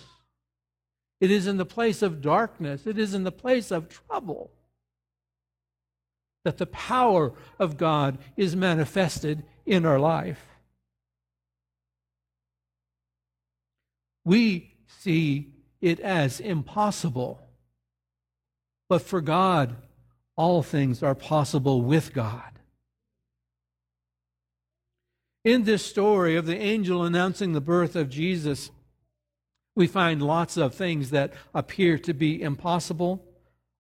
it 1.19 1.31
is 1.31 1.47
in 1.47 1.57
the 1.57 1.65
place 1.65 2.01
of 2.01 2.21
darkness, 2.21 2.85
it 2.85 2.97
is 2.97 3.13
in 3.13 3.23
the 3.23 3.31
place 3.31 3.71
of 3.71 3.89
trouble 3.89 4.51
that 6.43 6.57
the 6.57 6.67
power 6.67 7.33
of 7.59 7.77
God 7.77 8.19
is 8.37 8.55
manifested 8.55 9.43
in 9.65 9.85
our 9.85 9.99
life. 9.99 10.45
We 14.23 14.76
see 15.07 15.47
it 15.79 16.01
as 16.01 16.41
impossible, 16.41 17.39
but 18.89 19.01
for 19.01 19.21
God, 19.21 19.77
all 20.35 20.61
things 20.61 21.01
are 21.01 21.15
possible 21.15 21.81
with 21.81 22.13
God. 22.13 22.59
In 25.45 25.63
this 25.63 25.85
story 25.85 26.35
of 26.35 26.45
the 26.45 26.57
angel 26.57 27.03
announcing 27.03 27.53
the 27.53 27.61
birth 27.61 27.95
of 27.95 28.09
Jesus, 28.09 28.69
we 29.77 29.87
find 29.87 30.21
lots 30.21 30.57
of 30.57 30.75
things 30.75 31.11
that 31.11 31.31
appear 31.53 31.97
to 31.99 32.13
be 32.13 32.41
impossible. 32.41 33.23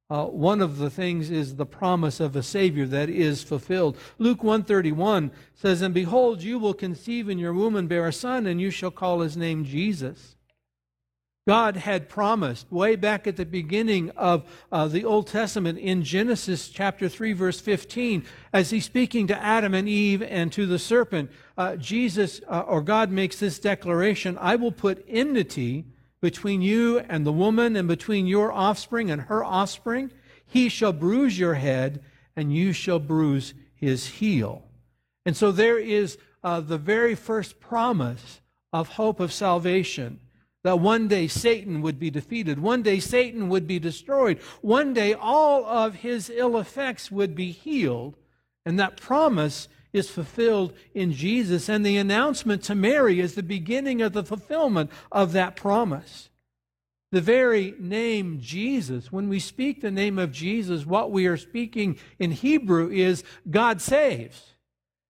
Uh, 0.09 0.27
one 0.27 0.61
of 0.61 0.77
the 0.77 0.89
things 0.89 1.29
is 1.29 1.57
the 1.57 1.65
promise 1.65 2.21
of 2.21 2.37
a 2.37 2.43
savior 2.43 2.85
that 2.85 3.09
is 3.09 3.43
fulfilled 3.43 3.97
luke 4.17 4.41
131 4.41 5.29
says 5.53 5.81
and 5.81 5.93
behold 5.93 6.41
you 6.41 6.57
will 6.57 6.73
conceive 6.73 7.27
in 7.27 7.37
your 7.37 7.53
womb 7.53 7.75
and 7.75 7.89
bear 7.89 8.07
a 8.07 8.13
son 8.13 8.47
and 8.47 8.61
you 8.61 8.71
shall 8.71 8.89
call 8.89 9.19
his 9.19 9.35
name 9.35 9.65
jesus 9.65 10.36
God 11.47 11.77
had 11.77 12.09
promised 12.09 12.69
way 12.69 12.97
back 12.97 13.25
at 13.25 13.37
the 13.37 13.45
beginning 13.45 14.09
of 14.17 14.43
uh, 14.69 14.89
the 14.89 15.05
Old 15.05 15.27
Testament 15.27 15.79
in 15.79 16.03
Genesis 16.03 16.67
chapter 16.67 17.07
3, 17.07 17.31
verse 17.31 17.61
15, 17.61 18.25
as 18.51 18.69
he's 18.69 18.83
speaking 18.83 19.27
to 19.27 19.41
Adam 19.41 19.73
and 19.73 19.87
Eve 19.87 20.21
and 20.21 20.51
to 20.51 20.65
the 20.65 20.77
serpent, 20.77 21.31
uh, 21.57 21.77
Jesus 21.77 22.41
uh, 22.49 22.65
or 22.67 22.81
God 22.81 23.11
makes 23.11 23.39
this 23.39 23.59
declaration 23.59 24.37
I 24.41 24.57
will 24.57 24.73
put 24.73 25.05
enmity 25.07 25.85
between 26.19 26.61
you 26.61 26.99
and 26.99 27.25
the 27.25 27.31
woman 27.31 27.77
and 27.77 27.87
between 27.87 28.27
your 28.27 28.51
offspring 28.51 29.09
and 29.09 29.21
her 29.21 29.41
offspring. 29.41 30.11
He 30.45 30.67
shall 30.67 30.91
bruise 30.91 31.39
your 31.39 31.53
head 31.53 32.03
and 32.35 32.53
you 32.53 32.73
shall 32.73 32.99
bruise 32.99 33.53
his 33.73 34.05
heel. 34.05 34.65
And 35.25 35.37
so 35.37 35.53
there 35.53 35.79
is 35.79 36.17
uh, 36.43 36.59
the 36.59 36.77
very 36.77 37.15
first 37.15 37.61
promise 37.61 38.41
of 38.73 38.89
hope 38.89 39.21
of 39.21 39.31
salvation 39.31 40.19
that 40.67 40.81
one 40.81 41.07
day 41.07 41.29
Satan 41.29 41.81
would 41.81 41.97
be 41.97 42.09
defeated. 42.09 42.59
One 42.59 42.81
day 42.81 42.99
Satan 42.99 43.47
would 43.47 43.67
be 43.67 43.79
destroyed. 43.79 44.39
One 44.59 44.93
day 44.93 45.13
all 45.13 45.65
of 45.65 45.95
his 45.95 46.29
ill 46.29 46.57
effects 46.57 47.09
would 47.09 47.35
be 47.35 47.51
healed. 47.51 48.17
And 48.65 48.77
that 48.77 48.99
promise 48.99 49.69
is 49.93 50.09
fulfilled 50.09 50.73
in 50.93 51.13
Jesus. 51.13 51.69
And 51.69 51.85
the 51.85 51.95
announcement 51.95 52.63
to 52.63 52.75
Mary 52.75 53.21
is 53.21 53.35
the 53.35 53.43
beginning 53.43 54.01
of 54.01 54.11
the 54.11 54.25
fulfillment 54.25 54.91
of 55.09 55.31
that 55.31 55.55
promise. 55.55 56.31
The 57.13 57.21
very 57.21 57.73
name 57.79 58.39
Jesus, 58.41 59.09
when 59.09 59.29
we 59.29 59.39
speak 59.39 59.79
the 59.79 59.89
name 59.89 60.19
of 60.19 60.33
Jesus, 60.33 60.85
what 60.85 61.11
we 61.11 61.27
are 61.27 61.37
speaking 61.37 61.97
in 62.19 62.31
Hebrew 62.31 62.89
is 62.91 63.23
God 63.49 63.81
saves. 63.81 64.51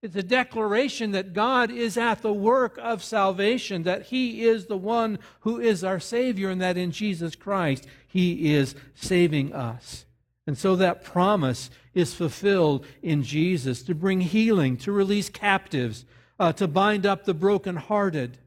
It's 0.04 0.16
a 0.16 0.24
declaration 0.24 1.12
that 1.12 1.34
God 1.34 1.72
is 1.72 1.98
at 1.98 2.22
the 2.22 2.34
work 2.34 2.78
of 2.82 3.04
salvation, 3.04 3.84
that 3.84 4.04
He 4.04 4.44
is 4.44 4.68
the 4.68 4.78
one 4.78 5.18
who 5.40 5.60
is 5.60 5.84
our 5.84 6.00
Savior, 6.00 6.50
and 6.50 6.62
that 6.62 6.78
in 6.78 6.92
Jesus 6.92 7.36
Christ 7.36 7.88
He 8.08 8.54
is 8.54 8.76
saving 8.94 9.54
us. 9.54 10.06
And 10.46 10.58
so 10.58 10.76
that 10.76 11.04
promise 11.04 11.70
is 11.94 12.14
fulfilled 12.14 12.86
in 13.02 13.24
Jesus 13.24 13.82
to 13.84 13.96
bring 13.96 14.22
healing, 14.22 14.78
to 14.78 14.92
release 14.92 15.30
captives, 15.30 16.06
uh, 16.40 16.54
to 16.54 16.68
bind 16.68 17.06
up 17.06 17.26
the 17.26 17.34
brokenhearted. 17.34 18.38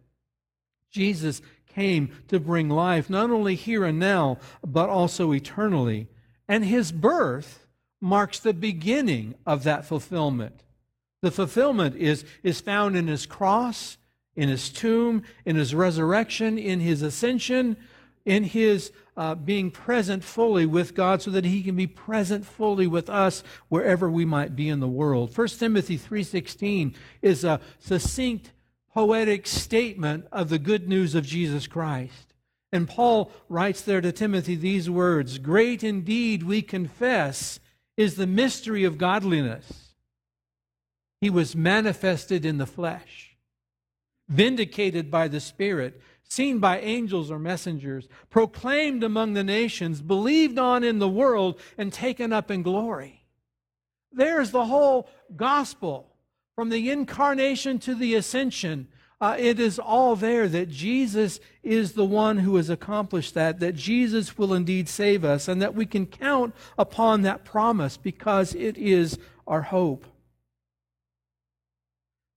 Jesus 0.91 1.43
came 1.75 2.11
to 2.29 2.41
bring 2.41 2.69
life, 2.69 3.11
not 3.11 3.31
only 3.31 3.55
here 3.55 3.85
and 3.85 3.99
now, 3.99 4.39
but 4.65 4.89
also 4.89 5.33
eternally. 5.33 6.09
And 6.49 6.65
his 6.65 6.93
birth 6.93 7.67
marks 8.01 8.39
the 8.39 8.55
beginning 8.55 9.35
of 9.45 9.65
that 9.65 9.85
fulfillment. 9.85 10.63
The 11.23 11.31
fulfillment 11.31 11.97
is, 11.97 12.25
is 12.43 12.61
found 12.61 12.97
in 12.97 13.07
his 13.07 13.27
cross, 13.27 13.99
in 14.37 14.49
his 14.49 14.71
tomb, 14.71 15.23
in 15.45 15.57
his 15.57 15.75
resurrection, 15.75 16.59
in 16.59 16.81
his 16.81 17.03
ascension, 17.03 17.77
in 18.25 18.45
his 18.45 18.93
uh, 19.17 19.35
being 19.35 19.71
present 19.71 20.25
fully 20.25 20.65
with 20.65 20.95
God 20.95 21.21
so 21.21 21.31
that 21.31 21.45
he 21.45 21.63
can 21.63 21.77
be 21.77 21.87
present 21.87 22.47
fully 22.47 22.87
with 22.87 23.11
us 23.11 23.43
wherever 23.69 24.11
we 24.11 24.25
might 24.25 24.57
be 24.57 24.69
in 24.69 24.81
the 24.81 24.89
world. 24.89 25.37
1 25.37 25.59
Timothy 25.59 25.99
3:16 25.99 26.95
is 27.21 27.45
a 27.45 27.61
succinct 27.79 28.53
poetic 28.95 29.47
statement 29.47 30.27
of 30.33 30.49
the 30.49 30.59
good 30.59 30.89
news 30.89 31.15
of 31.15 31.27
Jesus 31.27 31.67
Christ. 31.67 32.35
And 32.73 32.89
Paul 32.89 33.31
writes 33.49 33.83
there 33.83 34.01
to 34.01 34.13
Timothy 34.13 34.55
these 34.55 34.89
words, 34.89 35.39
"Great 35.39 35.83
indeed 35.85 36.43
we 36.45 36.63
confess 36.63 37.61
is 37.97 38.15
the 38.15 38.27
mystery 38.27 38.85
of 38.85 38.97
godliness." 38.97 39.90
He 41.21 41.31
was 41.31 41.55
manifested 41.55 42.47
in 42.47 42.59
the 42.59 42.67
flesh, 42.67 43.37
vindicated 44.29 45.11
by 45.11 45.29
the 45.29 45.41
Spirit, 45.41 46.01
seen 46.29 46.59
by 46.61 46.81
angels 46.81 47.31
or 47.31 47.39
messengers, 47.39 48.09
proclaimed 48.31 49.03
among 49.03 49.35
the 49.35 49.45
nations, 49.45 50.01
believed 50.01 50.59
on 50.59 50.83
in 50.83 50.99
the 50.99 51.09
world, 51.09 51.61
and 51.77 51.93
taken 51.93 52.33
up 52.33 52.51
in 52.51 52.63
glory. 52.63 53.27
There's 54.13 54.51
the 54.51 54.65
whole 54.65 55.09
gospel 55.37 56.07
from 56.55 56.71
the 56.71 56.91
incarnation 56.91 57.79
to 57.81 57.95
the 57.95 58.15
ascension. 58.15 58.89
Uh, 59.21 59.37
it 59.39 59.61
is 59.61 59.79
all 59.79 60.17
there 60.17 60.49
that 60.49 60.71
Jesus 60.71 61.39
is 61.63 61.93
the 61.93 62.05
one 62.05 62.39
who 62.39 62.57
has 62.57 62.71
accomplished 62.71 63.35
that, 63.35 63.61
that 63.61 63.75
Jesus 63.75 64.39
will 64.39 64.55
indeed 64.55 64.89
save 64.89 65.25
us, 65.25 65.49
and 65.49 65.61
that 65.61 65.75
we 65.75 65.85
can 65.85 66.07
count 66.07 66.55
upon 66.79 67.23
that 67.23 67.45
promise 67.45 67.99
because 67.99 68.55
it 68.55 68.79
is 68.79 69.19
our 69.47 69.63
hope. 69.63 70.07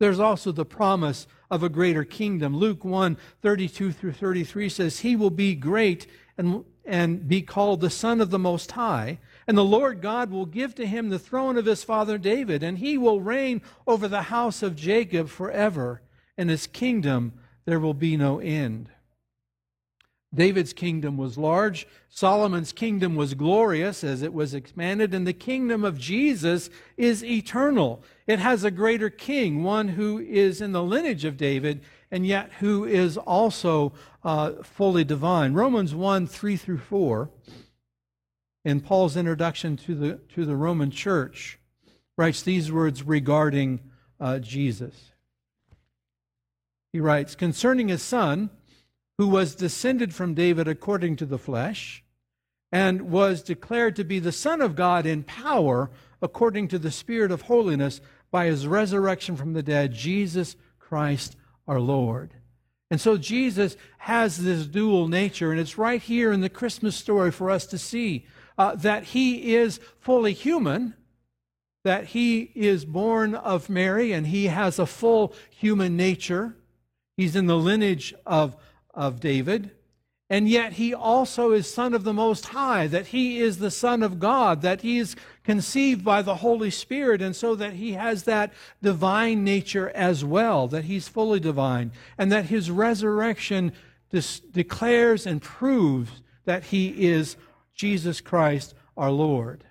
There's 0.04 0.20
also 0.20 0.52
the 0.52 0.66
promise 0.66 1.28
of 1.50 1.64
a 1.64 1.70
greater 1.70 2.04
kingdom. 2.04 2.58
Luke 2.58 2.84
1 2.84 3.16
32 3.42 3.94
through 3.94 4.12
33 4.12 4.68
says, 4.68 5.00
He 5.00 5.16
will 5.16 5.30
be 5.30 5.56
great 5.56 6.08
and, 6.38 6.66
and 6.84 7.26
be 7.26 7.42
called 7.42 7.80
the 7.80 7.90
Son 7.90 8.20
of 8.20 8.30
the 8.30 8.38
Most 8.38 8.74
High. 8.74 9.20
And 9.48 9.58
the 9.58 9.64
Lord 9.64 10.02
God 10.02 10.30
will 10.30 10.46
give 10.46 10.76
to 10.76 10.86
him 10.86 11.08
the 11.08 11.18
throne 11.18 11.58
of 11.58 11.66
his 11.66 11.86
father 11.86 12.18
David, 12.18 12.64
and 12.64 12.80
he 12.80 12.98
will 12.98 13.22
reign 13.22 13.62
over 13.88 14.10
the 14.10 14.24
house 14.24 14.62
of 14.62 14.76
Jacob 14.76 15.30
forever, 15.30 16.02
and 16.38 16.50
his 16.50 16.68
kingdom 16.68 17.32
there 17.64 17.80
will 17.80 17.94
be 17.94 18.18
no 18.18 18.40
end. 18.40 18.90
David's 20.34 20.74
kingdom 20.74 21.18
was 21.18 21.38
large. 21.38 21.88
Solomon's 22.10 22.72
kingdom 22.72 23.16
was 23.16 23.36
glorious 23.36 24.04
as 24.04 24.22
it 24.22 24.34
was 24.34 24.54
expanded. 24.54 25.14
And 25.14 25.28
the 25.28 25.34
kingdom 25.34 25.84
of 25.84 26.00
Jesus 26.00 26.70
is 26.98 27.24
eternal. 27.24 28.04
It 28.26 28.40
has 28.40 28.64
a 28.64 28.72
greater 28.72 29.10
king, 29.10 29.64
one 29.64 29.90
who 29.90 30.20
is 30.20 30.62
in 30.62 30.72
the 30.72 30.84
lineage 30.84 31.26
of 31.26 31.38
David, 31.38 31.82
and 32.10 32.26
yet 32.26 32.52
who 32.60 32.86
is 32.86 33.18
also 33.18 33.94
uh, 34.24 34.54
fully 34.64 35.04
divine. 35.04 35.54
Romans 35.54 35.94
1 35.94 36.28
3 36.28 36.58
through 36.58 36.80
4, 36.80 37.30
in 38.66 38.80
Paul's 38.80 39.18
introduction 39.18 39.78
to 39.78 39.94
the, 39.94 40.20
to 40.34 40.46
the 40.46 40.56
Roman 40.56 40.90
church, 40.90 41.60
writes 42.18 42.42
these 42.42 42.72
words 42.72 43.04
regarding 43.04 43.82
uh, 44.20 44.40
Jesus. 44.40 45.12
He 46.92 47.00
writes, 47.00 47.36
Concerning 47.36 47.90
his 47.90 48.02
son, 48.02 48.52
who 49.18 49.28
was 49.28 49.56
descended 49.56 50.14
from 50.14 50.34
David 50.34 50.68
according 50.68 51.16
to 51.18 51.26
the 51.26 51.38
flesh, 51.38 52.04
and 52.72 53.12
was 53.12 53.44
declared 53.44 53.96
to 53.96 54.04
be 54.04 54.20
the 54.20 54.32
Son 54.32 54.62
of 54.62 54.76
God 54.76 55.06
in 55.06 55.24
power 55.24 55.92
according 56.22 56.68
to 56.70 56.80
the 56.80 56.92
Spirit 56.92 57.32
of 57.32 57.44
holiness 57.44 58.02
by 58.32 58.48
his 58.48 58.66
resurrection 58.66 59.36
from 59.36 59.54
the 59.54 59.62
dead, 59.62 59.94
Jesus 59.94 60.56
Christ 60.80 61.36
our 61.68 61.80
Lord. 61.80 62.34
And 62.90 63.00
so 63.00 63.18
Jesus 63.18 63.78
has 64.00 64.38
this 64.38 64.66
dual 64.66 65.08
nature, 65.08 65.52
and 65.52 65.60
it's 65.60 65.78
right 65.78 66.02
here 66.02 66.32
in 66.32 66.42
the 66.42 66.50
Christmas 66.50 66.96
story 66.96 67.32
for 67.32 67.50
us 67.50 67.66
to 67.68 67.78
see 67.78 68.26
uh, 68.58 68.76
that 68.76 69.04
he 69.06 69.56
is 69.56 69.80
fully 70.00 70.34
human, 70.34 70.94
that 71.84 72.06
he 72.08 72.52
is 72.56 72.86
born 72.86 73.36
of 73.36 73.70
Mary, 73.70 74.12
and 74.12 74.28
he 74.28 74.46
has 74.48 74.80
a 74.80 74.86
full 74.86 75.34
human 75.50 75.98
nature. 75.98 76.56
He's 77.18 77.36
in 77.36 77.48
the 77.48 77.58
lineage 77.58 78.14
of 78.26 78.56
of 78.94 79.20
David, 79.20 79.72
and 80.30 80.50
yet 80.50 80.74
he 80.74 80.94
also 80.94 81.52
is 81.52 81.72
Son 81.72 81.94
of 81.94 82.04
the 82.04 82.14
Most 82.14 82.48
High, 82.48 82.88
that 82.88 83.08
he 83.08 83.40
is 83.40 83.58
the 83.58 83.70
Son 83.70 84.02
of 84.02 84.20
God, 84.20 84.62
that 84.62 84.82
he 84.82 84.98
is 84.98 85.16
conceived 85.44 86.04
by 86.04 86.22
the 86.22 86.36
Holy 86.38 86.72
Spirit, 86.72 87.22
and 87.22 87.36
so 87.36 87.56
that 87.56 87.74
he 87.74 87.94
has 87.94 88.24
that 88.24 88.54
divine 88.82 89.44
nature 89.44 89.90
as 89.92 90.26
well, 90.26 90.68
that 90.70 90.86
he's 90.86 91.08
fully 91.08 91.40
divine, 91.40 91.92
and 92.18 92.32
that 92.32 92.46
his 92.46 92.72
resurrection 92.72 93.74
declares 94.52 95.28
and 95.28 95.42
proves 95.42 96.22
that 96.46 96.66
he 96.66 97.08
is 97.08 97.36
Jesus 97.76 98.22
Christ 98.22 98.74
our 98.96 99.12
Lord. 99.12 99.64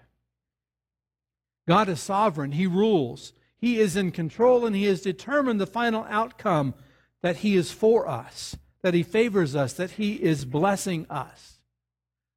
God 1.66 1.88
is 1.88 2.00
sovereign, 2.00 2.52
he 2.52 2.66
rules. 2.66 3.32
He 3.56 3.78
is 3.78 3.96
in 3.96 4.10
control 4.10 4.66
and 4.66 4.74
he 4.74 4.84
has 4.86 5.02
determined 5.02 5.60
the 5.60 5.66
final 5.66 6.04
outcome 6.08 6.74
that 7.20 7.38
he 7.38 7.54
is 7.54 7.70
for 7.70 8.08
us 8.08 8.56
that 8.82 8.94
He 8.94 9.02
favors 9.02 9.54
us, 9.54 9.72
that 9.74 9.92
He 9.92 10.14
is 10.14 10.44
blessing 10.44 11.06
us. 11.08 11.58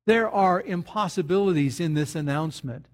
There 0.05 0.29
are 0.29 0.61
impossibilities 0.61 1.79
in 1.79 1.93
this 1.93 2.15
announcement. 2.15 2.85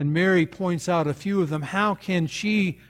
And 0.00 0.12
Mary 0.12 0.46
points 0.46 0.88
out 0.88 1.06
a 1.06 1.14
few 1.14 1.42
of 1.42 1.50
them. 1.50 1.62
How 1.62 1.94
can 1.94 2.26
she, 2.26 2.80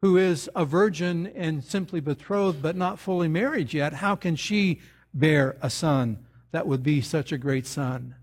who 0.00 0.16
is 0.16 0.48
a 0.54 0.64
virgin 0.64 1.26
and 1.26 1.64
simply 1.64 2.00
betrothed 2.00 2.62
but 2.62 2.76
not 2.76 2.98
fully 2.98 3.28
married 3.28 3.74
yet, 3.74 3.94
how 3.94 4.14
can 4.16 4.36
she 4.36 4.80
bear 5.12 5.56
a 5.60 5.68
son 5.68 6.24
that 6.52 6.66
would 6.66 6.82
be 6.82 7.00
such 7.00 7.32
a 7.32 7.38
great 7.38 7.66
son? 7.66 8.14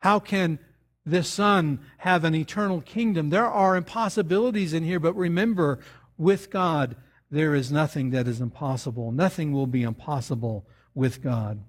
How 0.00 0.18
can 0.18 0.58
this 1.04 1.28
son 1.28 1.80
have 1.98 2.24
an 2.24 2.34
eternal 2.34 2.80
kingdom? 2.80 3.30
There 3.30 3.46
are 3.46 3.76
impossibilities 3.76 4.72
in 4.72 4.84
here, 4.84 5.00
but 5.00 5.14
remember, 5.14 5.80
with 6.16 6.50
God, 6.50 6.96
there 7.32 7.54
is 7.54 7.72
nothing 7.72 8.10
that 8.10 8.28
is 8.28 8.42
impossible. 8.42 9.10
Nothing 9.10 9.52
will 9.52 9.66
be 9.66 9.82
impossible 9.82 10.66
with 10.94 11.22
God. 11.22 11.64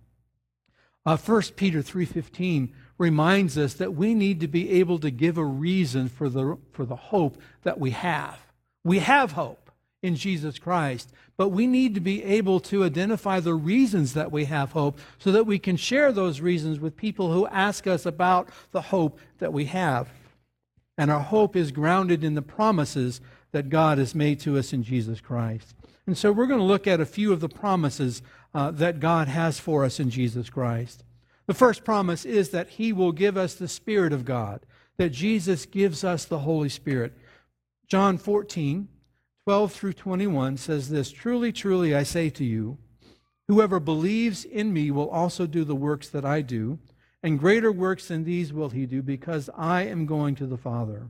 Uh, 1.05 1.15
1 1.15 1.41
Peter 1.55 1.79
3.15 1.79 2.69
reminds 2.97 3.57
us 3.57 3.73
that 3.75 3.93
we 3.93 4.13
need 4.13 4.41
to 4.41 4.47
be 4.47 4.69
able 4.71 4.99
to 4.99 5.09
give 5.09 5.37
a 5.37 5.43
reason 5.43 6.09
for 6.09 6.27
the, 6.29 6.57
for 6.73 6.85
the 6.85 6.97
hope 6.97 7.37
that 7.63 7.79
we 7.79 7.91
have. 7.91 8.37
We 8.83 8.99
have 8.99 9.31
hope 9.31 9.71
in 10.01 10.17
Jesus 10.17 10.59
Christ, 10.59 11.13
but 11.37 11.49
we 11.49 11.65
need 11.65 11.95
to 11.95 12.01
be 12.01 12.21
able 12.23 12.59
to 12.59 12.83
identify 12.83 13.39
the 13.39 13.53
reasons 13.53 14.13
that 14.13 14.33
we 14.33 14.45
have 14.45 14.73
hope 14.73 14.99
so 15.17 15.31
that 15.31 15.45
we 15.45 15.59
can 15.59 15.77
share 15.77 16.11
those 16.11 16.41
reasons 16.41 16.79
with 16.79 16.97
people 16.97 17.31
who 17.31 17.47
ask 17.47 17.87
us 17.87 18.05
about 18.05 18.49
the 18.71 18.81
hope 18.81 19.17
that 19.39 19.53
we 19.53 19.65
have. 19.65 20.09
And 20.97 21.09
our 21.09 21.21
hope 21.21 21.55
is 21.55 21.71
grounded 21.71 22.23
in 22.23 22.35
the 22.35 22.41
promises 22.41 23.21
that 23.53 23.69
God 23.69 23.97
has 23.97 24.13
made 24.13 24.41
to 24.41 24.57
us 24.57 24.73
in 24.73 24.83
Jesus 24.83 25.21
Christ. 25.21 25.73
And 26.05 26.17
so 26.17 26.33
we're 26.33 26.47
going 26.47 26.59
to 26.59 26.65
look 26.65 26.85
at 26.85 26.99
a 26.99 27.05
few 27.05 27.31
of 27.31 27.39
the 27.39 27.47
promises 27.47 28.21
uh, 28.53 28.71
that 28.71 28.99
God 28.99 29.29
has 29.29 29.59
for 29.59 29.85
us 29.85 29.99
in 29.99 30.09
Jesus 30.09 30.49
Christ. 30.49 31.03
The 31.45 31.53
first 31.53 31.85
promise 31.85 32.25
is 32.25 32.49
that 32.49 32.69
He 32.69 32.91
will 32.91 33.11
give 33.11 33.37
us 33.37 33.53
the 33.53 33.67
Spirit 33.67 34.11
of 34.11 34.25
God, 34.25 34.65
that 34.97 35.11
Jesus 35.11 35.65
gives 35.65 36.03
us 36.03 36.25
the 36.25 36.39
Holy 36.39 36.69
Spirit. 36.69 37.13
John 37.87 38.17
14, 38.17 38.87
12 39.45 39.71
through 39.71 39.93
21 39.93 40.57
says 40.57 40.89
this 40.89 41.11
Truly, 41.11 41.51
truly, 41.51 41.95
I 41.95 42.03
say 42.03 42.29
to 42.31 42.43
you, 42.43 42.77
whoever 43.47 43.79
believes 43.79 44.45
in 44.45 44.73
me 44.73 44.89
will 44.89 45.09
also 45.09 45.45
do 45.45 45.63
the 45.63 45.75
works 45.75 46.09
that 46.09 46.25
I 46.25 46.41
do, 46.41 46.79
and 47.21 47.39
greater 47.39 47.71
works 47.71 48.07
than 48.07 48.23
these 48.23 48.51
will 48.51 48.69
he 48.69 48.85
do, 48.85 49.01
because 49.01 49.49
I 49.55 49.83
am 49.83 50.05
going 50.05 50.35
to 50.35 50.45
the 50.45 50.57
Father. 50.57 51.09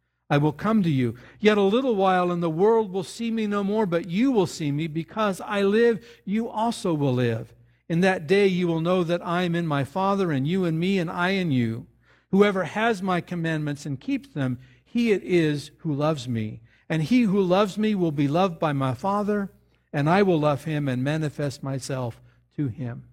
I 0.31 0.37
will 0.37 0.53
come 0.53 0.81
to 0.83 0.89
you. 0.89 1.15
Yet 1.41 1.57
a 1.57 1.61
little 1.61 1.93
while, 1.93 2.31
and 2.31 2.41
the 2.41 2.49
world 2.49 2.93
will 2.93 3.03
see 3.03 3.29
me 3.29 3.47
no 3.47 3.65
more, 3.65 3.85
but 3.85 4.07
you 4.07 4.31
will 4.31 4.47
see 4.47 4.71
me. 4.71 4.87
Because 4.87 5.41
I 5.41 5.61
live, 5.61 6.03
you 6.23 6.47
also 6.47 6.93
will 6.93 7.13
live. 7.13 7.53
In 7.89 7.99
that 7.99 8.27
day 8.27 8.47
you 8.47 8.65
will 8.65 8.79
know 8.79 9.03
that 9.03 9.21
I 9.27 9.43
am 9.43 9.55
in 9.55 9.67
my 9.67 9.83
Father, 9.83 10.31
and 10.31 10.47
you 10.47 10.63
in 10.63 10.79
me, 10.79 10.99
and 10.99 11.11
I 11.11 11.31
in 11.31 11.51
you. 11.51 11.85
Whoever 12.31 12.63
has 12.63 13.01
my 13.01 13.19
commandments 13.19 13.85
and 13.85 13.99
keeps 13.99 14.29
them, 14.29 14.57
he 14.85 15.11
it 15.11 15.21
is 15.21 15.71
who 15.79 15.93
loves 15.93 16.29
me. 16.29 16.61
And 16.87 17.03
he 17.03 17.23
who 17.23 17.41
loves 17.41 17.77
me 17.77 17.93
will 17.93 18.13
be 18.13 18.29
loved 18.29 18.57
by 18.57 18.71
my 18.71 18.93
Father, 18.93 19.51
and 19.91 20.09
I 20.09 20.23
will 20.23 20.39
love 20.39 20.63
him 20.63 20.87
and 20.87 21.03
manifest 21.03 21.61
myself 21.61 22.21
to 22.55 22.69
him. 22.69 23.03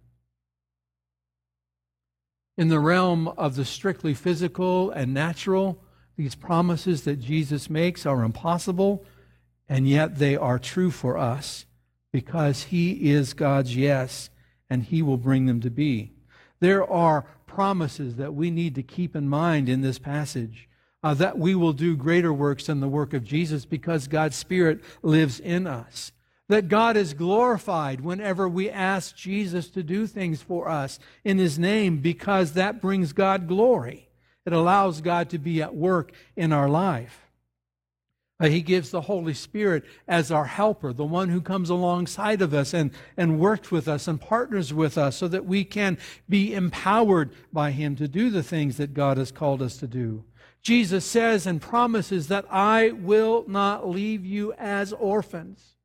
In 2.57 2.69
the 2.69 2.79
realm 2.79 3.27
of 3.27 3.57
the 3.57 3.65
strictly 3.65 4.15
physical 4.15 4.93
and 4.93 5.13
natural, 5.13 5.83
these 6.19 6.35
promises 6.35 7.05
that 7.05 7.21
Jesus 7.21 7.71
makes 7.71 8.05
are 8.05 8.23
impossible, 8.23 9.07
and 9.67 9.89
yet 9.89 10.19
they 10.19 10.37
are 10.37 10.59
true 10.59 10.91
for 10.91 11.17
us 11.17 11.65
because 12.13 12.65
he 12.65 13.11
is 13.11 13.33
God's 13.33 13.75
yes 13.75 14.29
and 14.71 14.83
He 14.83 15.03
will 15.03 15.17
bring 15.17 15.47
them 15.47 15.61
to 15.61 15.71
be. 15.71 16.13
There 16.61 16.89
are 16.89 17.27
promises 17.47 18.17
that 18.17 18.35
we 18.35 18.51
need 18.51 18.75
to 18.75 18.83
keep 18.83 19.17
in 19.17 19.29
mind 19.29 19.69
in 19.69 19.81
this 19.81 19.99
passage. 19.99 20.69
Uh, 21.01 21.15
that 21.15 21.39
we 21.39 21.55
will 21.55 21.73
do 21.73 21.97
greater 21.97 22.33
works 22.33 22.67
than 22.67 22.81
the 22.81 22.89
work 22.89 23.15
of 23.15 23.23
Jesus 23.23 23.65
because 23.65 24.09
God's 24.09 24.35
Spirit 24.35 24.83
lives 25.01 25.39
in 25.39 25.65
us. 25.65 26.11
That 26.49 26.69
God 26.69 26.97
is 26.97 27.15
glorified 27.15 28.01
whenever 28.01 28.49
we 28.49 28.69
ask 28.69 29.15
Jesus 29.15 29.71
to 29.71 29.85
do 29.85 30.09
things 30.09 30.43
for 30.43 30.69
us 30.69 30.99
in 31.23 31.39
His 31.39 31.57
name 31.57 31.99
because 31.99 32.55
that 32.55 32.81
brings 32.81 33.13
God 33.13 33.47
glory. 33.47 34.08
It 34.49 34.55
allows 34.55 35.03
God 35.03 35.29
to 35.29 35.39
be 35.39 35.61
at 35.61 35.75
work 35.75 36.11
in 36.35 36.55
our 36.55 36.71
life. 36.71 37.21
Uh, 38.41 38.49
he 38.49 38.63
gives 38.63 38.91
the 38.91 39.03
Holy 39.03 39.35
Spirit 39.35 39.85
as 40.07 40.33
our 40.33 40.47
helper, 40.47 40.95
the 40.95 41.05
one 41.05 41.29
who 41.29 41.43
comes 41.43 41.69
alongside 41.69 42.41
of 42.41 42.55
us 42.55 42.73
and, 42.73 42.93
and 43.15 43.39
works 43.39 43.71
with 43.71 43.87
us 43.87 44.09
and 44.09 44.19
partners 44.19 44.73
with 44.73 44.97
us 44.97 45.17
so 45.17 45.29
that 45.29 45.45
we 45.45 45.65
can 45.65 45.99
be 46.31 46.55
empowered 46.55 47.31
by 47.53 47.73
Him 47.73 47.95
to 47.97 48.09
do 48.09 48.31
the 48.31 48.43
things 48.43 48.79
that 48.79 48.95
God 48.95 49.19
has 49.19 49.31
called 49.31 49.61
us 49.61 49.77
to 49.77 49.87
do. 49.87 50.25
Jesus 50.63 51.05
says 51.05 51.47
and 51.47 51.61
promises 51.61 52.29
that 52.29 52.47
I 52.51 52.93
will 52.93 53.45
not 53.47 53.87
leave 53.87 54.25
you 54.25 54.55
as 54.55 54.95
orphans. 54.95 55.77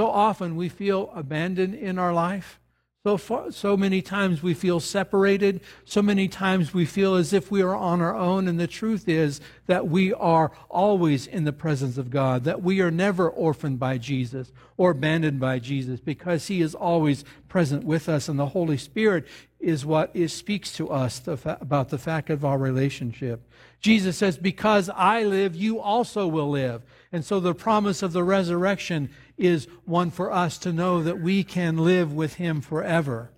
So 0.00 0.06
often 0.06 0.56
we 0.56 0.70
feel 0.70 1.12
abandoned 1.14 1.74
in 1.74 1.98
our 1.98 2.14
life. 2.14 2.61
So, 3.04 3.16
far, 3.16 3.50
so 3.50 3.76
many 3.76 4.00
times 4.00 4.44
we 4.44 4.54
feel 4.54 4.78
separated. 4.78 5.62
So 5.84 6.02
many 6.02 6.28
times 6.28 6.72
we 6.72 6.84
feel 6.84 7.16
as 7.16 7.32
if 7.32 7.50
we 7.50 7.60
are 7.60 7.74
on 7.74 8.00
our 8.00 8.14
own. 8.14 8.46
And 8.46 8.60
the 8.60 8.68
truth 8.68 9.08
is 9.08 9.40
that 9.66 9.88
we 9.88 10.14
are 10.14 10.52
always 10.68 11.26
in 11.26 11.42
the 11.42 11.52
presence 11.52 11.98
of 11.98 12.10
God, 12.10 12.44
that 12.44 12.62
we 12.62 12.80
are 12.80 12.92
never 12.92 13.28
orphaned 13.28 13.80
by 13.80 13.98
Jesus 13.98 14.52
or 14.76 14.92
abandoned 14.92 15.40
by 15.40 15.58
Jesus 15.58 15.98
because 15.98 16.46
He 16.46 16.60
is 16.60 16.76
always 16.76 17.24
present 17.48 17.82
with 17.82 18.08
us. 18.08 18.28
And 18.28 18.38
the 18.38 18.46
Holy 18.46 18.78
Spirit 18.78 19.26
is 19.58 19.84
what 19.84 20.14
is, 20.14 20.32
speaks 20.32 20.72
to 20.74 20.88
us 20.88 21.18
the 21.18 21.36
fa- 21.36 21.58
about 21.60 21.88
the 21.88 21.98
fact 21.98 22.30
of 22.30 22.44
our 22.44 22.56
relationship. 22.56 23.48
Jesus 23.80 24.16
says, 24.16 24.38
Because 24.38 24.88
I 24.88 25.24
live, 25.24 25.56
you 25.56 25.80
also 25.80 26.28
will 26.28 26.50
live. 26.50 26.82
And 27.10 27.24
so 27.24 27.40
the 27.40 27.52
promise 27.52 28.00
of 28.00 28.12
the 28.12 28.22
resurrection 28.22 29.10
is 29.36 29.66
one 29.84 30.10
for 30.10 30.32
us 30.32 30.58
to 30.58 30.72
know 30.72 31.02
that 31.02 31.20
we 31.20 31.44
can 31.44 31.76
live 31.78 32.12
with 32.12 32.34
Him 32.34 32.60
forever 32.60 33.30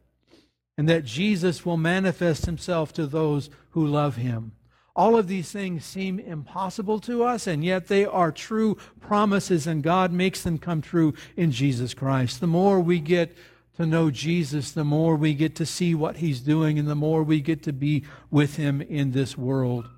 and 0.77 0.89
that 0.89 1.05
Jesus 1.05 1.65
will 1.65 1.77
manifest 1.77 2.47
Himself 2.47 2.93
to 2.95 3.07
those 3.07 3.51
who 3.71 3.87
love 3.87 4.17
Him. 4.17 4.53
All 4.97 5.17
of 5.17 5.27
these 5.27 5.51
things 5.51 5.85
seem 5.85 6.21
impossible 6.21 7.01
to 7.01 7.25
us, 7.25 7.47
and 7.47 7.65
yet 7.65 7.89
they 7.89 8.05
are 8.05 8.31
true 8.31 8.77
promises, 9.01 9.67
and 9.67 9.83
God 9.83 10.13
makes 10.13 10.43
them 10.43 10.59
come 10.59 10.81
true 10.81 11.15
in 11.37 11.51
Jesus 11.51 11.95
Christ. 11.95 12.41
The 12.41 12.47
more 12.47 12.79
we 12.79 13.01
get 13.01 13.37
to 13.77 13.87
know 13.87 14.11
Jesus, 14.11 14.71
the 14.71 14.85
more 14.85 15.17
we 15.17 15.35
get 15.35 15.57
to 15.57 15.67
see 15.67 15.97
what 15.97 16.19
He's 16.19 16.41
doing, 16.41 16.79
and 16.79 16.89
the 16.89 16.95
more 16.95 17.25
we 17.25 17.41
get 17.41 17.63
to 17.65 17.73
be 17.73 18.05
with 18.31 18.55
Him 18.57 18.81
in 18.81 19.11
this 19.11 19.37
world. 19.37 19.89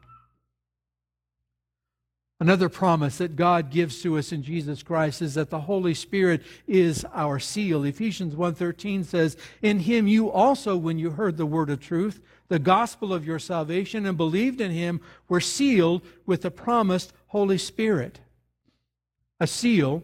Another 2.39 2.69
promise 2.69 3.17
that 3.19 3.35
God 3.35 3.71
gives 3.71 4.03
to 4.03 4.19
us 4.19 4.31
in 4.31 4.43
Jesus 4.43 4.83
Christ 4.83 5.23
is 5.23 5.35
that 5.35 5.49
the 5.49 5.63
Holy 5.63 5.95
Spirit 5.95 6.43
is 6.67 7.05
our 7.15 7.39
seal. 7.39 7.83
Ephesians 7.85 8.37
1:13 8.37 9.05
says, 9.05 9.39
"In 9.63 9.81
him 9.81 10.07
you 10.07 10.31
also 10.31 10.77
when 10.77 10.99
you 10.99 11.13
heard 11.13 11.39
the 11.39 11.47
word 11.47 11.71
of 11.71 11.81
truth, 11.81 12.21
the 12.49 12.59
gospel 12.59 13.15
of 13.15 13.25
your 13.25 13.39
salvation 13.39 14.05
and 14.05 14.19
believed 14.19 14.61
in 14.61 14.71
him, 14.71 15.01
were 15.31 15.41
sealed 15.41 16.03
with 16.27 16.43
the 16.43 16.51
promised 16.51 17.15
Holy 17.29 17.57
Spirit." 17.57 18.21
A 19.41 19.47
seal 19.47 20.03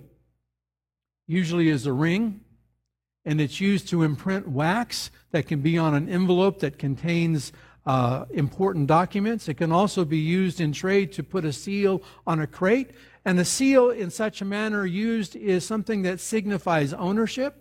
usually 1.26 1.68
is 1.68 1.84
a 1.84 1.92
ring 1.92 2.40
and 3.24 3.40
it's 3.40 3.60
used 3.60 3.88
to 3.88 4.02
imprint 4.02 4.48
wax 4.48 5.10
that 5.30 5.46
can 5.46 5.60
be 5.60 5.78
on 5.78 5.94
an 5.94 6.08
envelope 6.08 6.60
that 6.60 6.78
contains 6.78 7.52
uh, 7.86 8.24
important 8.30 8.86
documents. 8.86 9.48
It 9.48 9.54
can 9.54 9.72
also 9.72 10.04
be 10.04 10.18
used 10.18 10.60
in 10.60 10.72
trade 10.72 11.12
to 11.12 11.22
put 11.22 11.44
a 11.44 11.52
seal 11.52 12.02
on 12.26 12.40
a 12.40 12.46
crate. 12.46 12.90
And 13.24 13.38
a 13.38 13.44
seal, 13.44 13.90
in 13.90 14.10
such 14.10 14.40
a 14.40 14.44
manner 14.44 14.84
used, 14.84 15.36
is 15.36 15.66
something 15.66 16.02
that 16.02 16.20
signifies 16.20 16.92
ownership. 16.92 17.58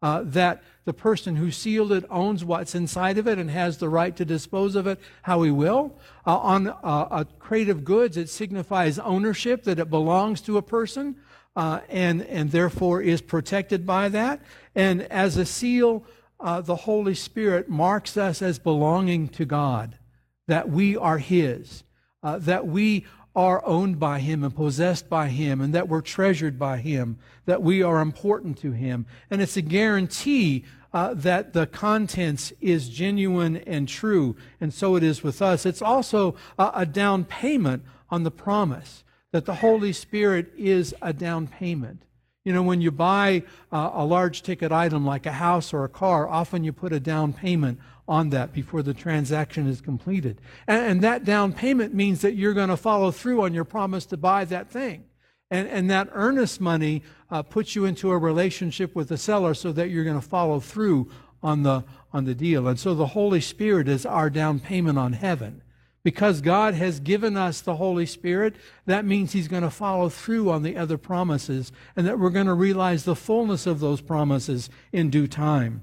Uh, 0.00 0.22
that 0.24 0.62
the 0.84 0.92
person 0.92 1.34
who 1.34 1.50
sealed 1.50 1.90
it 1.90 2.04
owns 2.08 2.44
what's 2.44 2.76
inside 2.76 3.18
of 3.18 3.26
it 3.26 3.36
and 3.36 3.50
has 3.50 3.78
the 3.78 3.88
right 3.88 4.14
to 4.14 4.24
dispose 4.24 4.76
of 4.76 4.86
it 4.86 5.00
how 5.22 5.42
he 5.42 5.50
will. 5.50 5.98
Uh, 6.24 6.38
on 6.38 6.68
uh, 6.68 7.08
a 7.10 7.26
crate 7.40 7.68
of 7.68 7.84
goods, 7.84 8.16
it 8.16 8.28
signifies 8.28 9.00
ownership, 9.00 9.64
that 9.64 9.80
it 9.80 9.90
belongs 9.90 10.40
to 10.40 10.56
a 10.56 10.62
person 10.62 11.16
uh, 11.56 11.80
and, 11.88 12.22
and 12.26 12.52
therefore 12.52 13.02
is 13.02 13.20
protected 13.20 13.84
by 13.84 14.08
that. 14.08 14.40
And 14.76 15.02
as 15.02 15.36
a 15.36 15.44
seal, 15.44 16.04
uh, 16.40 16.60
the 16.60 16.76
Holy 16.76 17.14
Spirit 17.14 17.68
marks 17.68 18.16
us 18.16 18.42
as 18.42 18.58
belonging 18.58 19.28
to 19.28 19.44
God, 19.44 19.98
that 20.46 20.68
we 20.68 20.96
are 20.96 21.18
His, 21.18 21.84
uh, 22.22 22.38
that 22.38 22.66
we 22.66 23.06
are 23.34 23.64
owned 23.64 23.98
by 23.98 24.18
Him 24.18 24.42
and 24.42 24.54
possessed 24.54 25.08
by 25.08 25.28
Him, 25.28 25.60
and 25.60 25.74
that 25.74 25.88
we're 25.88 26.00
treasured 26.00 26.58
by 26.58 26.78
Him, 26.78 27.18
that 27.46 27.62
we 27.62 27.82
are 27.82 28.00
important 28.00 28.58
to 28.58 28.72
Him. 28.72 29.06
And 29.30 29.40
it's 29.40 29.56
a 29.56 29.62
guarantee 29.62 30.64
uh, 30.92 31.14
that 31.14 31.52
the 31.52 31.66
contents 31.66 32.52
is 32.60 32.88
genuine 32.88 33.58
and 33.58 33.86
true, 33.88 34.36
and 34.60 34.72
so 34.72 34.96
it 34.96 35.02
is 35.02 35.22
with 35.22 35.42
us. 35.42 35.66
It's 35.66 35.82
also 35.82 36.34
a, 36.58 36.70
a 36.74 36.86
down 36.86 37.24
payment 37.24 37.84
on 38.10 38.22
the 38.22 38.30
promise 38.30 39.04
that 39.32 39.44
the 39.44 39.56
Holy 39.56 39.92
Spirit 39.92 40.50
is 40.56 40.94
a 41.02 41.12
down 41.12 41.46
payment. 41.46 42.02
You 42.48 42.54
know, 42.54 42.62
when 42.62 42.80
you 42.80 42.90
buy 42.90 43.42
uh, 43.70 43.90
a 43.92 44.06
large 44.06 44.40
ticket 44.40 44.72
item 44.72 45.04
like 45.04 45.26
a 45.26 45.32
house 45.32 45.74
or 45.74 45.84
a 45.84 45.88
car, 45.90 46.26
often 46.26 46.64
you 46.64 46.72
put 46.72 46.94
a 46.94 46.98
down 46.98 47.34
payment 47.34 47.78
on 48.08 48.30
that 48.30 48.54
before 48.54 48.82
the 48.82 48.94
transaction 48.94 49.66
is 49.66 49.82
completed. 49.82 50.40
And, 50.66 50.86
and 50.86 51.00
that 51.02 51.26
down 51.26 51.52
payment 51.52 51.92
means 51.92 52.22
that 52.22 52.36
you're 52.36 52.54
going 52.54 52.70
to 52.70 52.76
follow 52.78 53.10
through 53.10 53.42
on 53.42 53.52
your 53.52 53.66
promise 53.66 54.06
to 54.06 54.16
buy 54.16 54.46
that 54.46 54.70
thing. 54.70 55.04
And, 55.50 55.68
and 55.68 55.90
that 55.90 56.08
earnest 56.12 56.58
money 56.58 57.02
uh, 57.30 57.42
puts 57.42 57.76
you 57.76 57.84
into 57.84 58.10
a 58.12 58.16
relationship 58.16 58.96
with 58.96 59.08
the 59.08 59.18
seller 59.18 59.52
so 59.52 59.70
that 59.72 59.90
you're 59.90 60.04
going 60.04 60.18
to 60.18 60.26
follow 60.26 60.58
through 60.58 61.10
on 61.42 61.64
the, 61.64 61.84
on 62.14 62.24
the 62.24 62.34
deal. 62.34 62.66
And 62.66 62.80
so 62.80 62.94
the 62.94 63.08
Holy 63.08 63.42
Spirit 63.42 63.88
is 63.88 64.06
our 64.06 64.30
down 64.30 64.58
payment 64.58 64.96
on 64.96 65.12
heaven. 65.12 65.60
Because 66.08 66.40
God 66.40 66.72
has 66.72 67.00
given 67.00 67.36
us 67.36 67.60
the 67.60 67.76
Holy 67.76 68.06
Spirit, 68.06 68.56
that 68.86 69.04
means 69.04 69.32
He's 69.32 69.46
going 69.46 69.62
to 69.62 69.68
follow 69.68 70.08
through 70.08 70.50
on 70.50 70.62
the 70.62 70.74
other 70.74 70.96
promises 70.96 71.70
and 71.94 72.06
that 72.06 72.18
we're 72.18 72.30
going 72.30 72.46
to 72.46 72.54
realize 72.54 73.04
the 73.04 73.14
fullness 73.14 73.66
of 73.66 73.80
those 73.80 74.00
promises 74.00 74.70
in 74.90 75.10
due 75.10 75.26
time. 75.26 75.82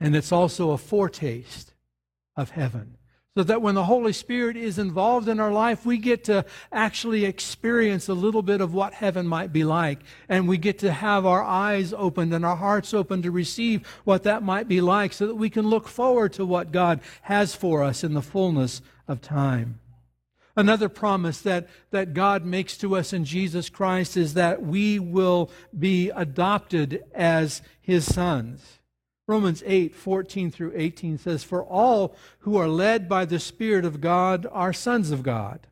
And 0.00 0.16
it's 0.16 0.32
also 0.32 0.72
a 0.72 0.76
foretaste 0.76 1.72
of 2.34 2.50
heaven. 2.50 2.96
So 3.36 3.44
that 3.44 3.62
when 3.62 3.76
the 3.76 3.84
Holy 3.84 4.12
Spirit 4.12 4.56
is 4.56 4.76
involved 4.76 5.28
in 5.28 5.38
our 5.38 5.52
life, 5.52 5.86
we 5.86 5.98
get 5.98 6.24
to 6.24 6.44
actually 6.72 7.26
experience 7.26 8.08
a 8.08 8.14
little 8.14 8.42
bit 8.42 8.60
of 8.60 8.74
what 8.74 8.92
heaven 8.92 9.28
might 9.28 9.52
be 9.52 9.62
like. 9.62 10.00
And 10.28 10.48
we 10.48 10.58
get 10.58 10.80
to 10.80 10.90
have 10.90 11.24
our 11.24 11.44
eyes 11.44 11.94
opened 11.96 12.34
and 12.34 12.44
our 12.44 12.56
hearts 12.56 12.92
open 12.92 13.22
to 13.22 13.30
receive 13.30 13.86
what 14.02 14.24
that 14.24 14.42
might 14.42 14.66
be 14.66 14.80
like 14.80 15.12
so 15.12 15.28
that 15.28 15.36
we 15.36 15.48
can 15.48 15.68
look 15.68 15.86
forward 15.86 16.32
to 16.32 16.44
what 16.44 16.72
God 16.72 17.00
has 17.22 17.54
for 17.54 17.84
us 17.84 18.02
in 18.02 18.12
the 18.12 18.20
fullness 18.20 18.82
of 19.08 19.20
time. 19.20 19.80
Another 20.56 20.88
promise 20.88 21.40
that, 21.42 21.68
that 21.90 22.14
God 22.14 22.46
makes 22.46 22.78
to 22.78 22.96
us 22.96 23.12
in 23.12 23.26
Jesus 23.26 23.68
Christ 23.68 24.16
is 24.16 24.34
that 24.34 24.62
we 24.62 24.98
will 24.98 25.50
be 25.78 26.08
adopted 26.10 27.04
as 27.14 27.60
his 27.80 28.06
sons. 28.06 28.78
Romans 29.28 29.62
8, 29.66 29.94
14 29.94 30.50
through 30.50 30.72
18 30.74 31.18
says, 31.18 31.44
For 31.44 31.62
all 31.62 32.16
who 32.40 32.56
are 32.56 32.68
led 32.68 33.08
by 33.08 33.26
the 33.26 33.40
Spirit 33.40 33.84
of 33.84 34.00
God 34.00 34.46
are 34.50 34.72
sons 34.72 35.10
of 35.10 35.22
God. 35.22 35.66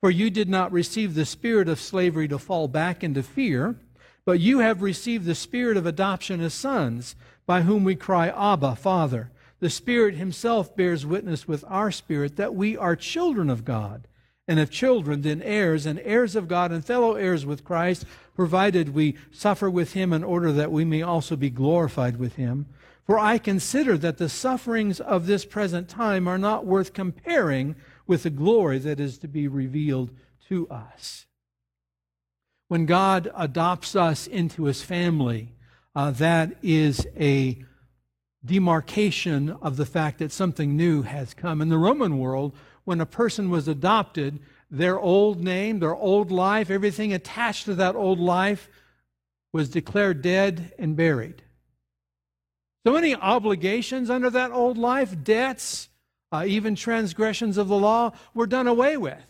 For 0.00 0.10
you 0.10 0.30
did 0.30 0.48
not 0.48 0.72
receive 0.72 1.14
the 1.14 1.26
spirit 1.26 1.68
of 1.68 1.80
slavery 1.80 2.28
to 2.28 2.38
fall 2.38 2.68
back 2.68 3.04
into 3.04 3.22
fear, 3.22 3.76
but 4.24 4.40
you 4.40 4.60
have 4.60 4.82
received 4.82 5.26
the 5.26 5.34
spirit 5.34 5.76
of 5.76 5.86
adoption 5.86 6.40
as 6.40 6.54
sons, 6.54 7.16
by 7.46 7.62
whom 7.62 7.84
we 7.84 7.96
cry, 7.96 8.28
Abba, 8.28 8.76
Father. 8.76 9.30
The 9.60 9.70
Spirit 9.70 10.14
Himself 10.14 10.76
bears 10.76 11.04
witness 11.04 11.48
with 11.48 11.64
our 11.68 11.90
spirit 11.90 12.36
that 12.36 12.54
we 12.54 12.76
are 12.76 12.94
children 12.96 13.50
of 13.50 13.64
God. 13.64 14.06
And 14.46 14.58
if 14.58 14.70
children, 14.70 15.22
then 15.22 15.42
heirs, 15.42 15.84
and 15.84 16.00
heirs 16.04 16.34
of 16.34 16.48
God, 16.48 16.72
and 16.72 16.84
fellow 16.84 17.14
heirs 17.14 17.44
with 17.44 17.64
Christ, 17.64 18.06
provided 18.34 18.94
we 18.94 19.16
suffer 19.30 19.68
with 19.68 19.92
Him 19.92 20.12
in 20.12 20.24
order 20.24 20.52
that 20.52 20.72
we 20.72 20.84
may 20.84 21.02
also 21.02 21.36
be 21.36 21.50
glorified 21.50 22.18
with 22.18 22.36
Him. 22.36 22.66
For 23.04 23.18
I 23.18 23.38
consider 23.38 23.98
that 23.98 24.18
the 24.18 24.28
sufferings 24.28 25.00
of 25.00 25.26
this 25.26 25.44
present 25.44 25.88
time 25.88 26.28
are 26.28 26.38
not 26.38 26.66
worth 26.66 26.92
comparing 26.92 27.74
with 28.06 28.22
the 28.22 28.30
glory 28.30 28.78
that 28.78 29.00
is 29.00 29.18
to 29.18 29.28
be 29.28 29.48
revealed 29.48 30.10
to 30.48 30.68
us. 30.68 31.26
When 32.68 32.84
God 32.84 33.30
adopts 33.34 33.96
us 33.96 34.26
into 34.26 34.64
his 34.64 34.82
family, 34.82 35.54
uh, 35.94 36.10
that 36.12 36.56
is 36.62 37.06
a 37.18 37.64
demarcation 38.48 39.50
of 39.62 39.76
the 39.76 39.86
fact 39.86 40.18
that 40.18 40.32
something 40.32 40.76
new 40.76 41.02
has 41.02 41.34
come. 41.34 41.62
In 41.62 41.68
the 41.68 41.78
Roman 41.78 42.18
world, 42.18 42.56
when 42.84 43.00
a 43.00 43.06
person 43.06 43.50
was 43.50 43.68
adopted, 43.68 44.40
their 44.70 44.98
old 44.98 45.40
name, 45.40 45.78
their 45.78 45.94
old 45.94 46.32
life, 46.32 46.70
everything 46.70 47.12
attached 47.12 47.66
to 47.66 47.74
that 47.76 47.94
old 47.94 48.18
life 48.18 48.68
was 49.52 49.68
declared 49.68 50.22
dead 50.22 50.72
and 50.78 50.96
buried. 50.96 51.42
So 52.86 52.92
many 52.92 53.14
obligations 53.14 54.10
under 54.10 54.30
that 54.30 54.50
old 54.50 54.78
life, 54.78 55.14
debts, 55.22 55.88
uh, 56.32 56.44
even 56.46 56.74
transgressions 56.74 57.58
of 57.58 57.68
the 57.68 57.76
law, 57.76 58.12
were 58.34 58.46
done 58.46 58.66
away 58.66 58.96
with 58.96 59.22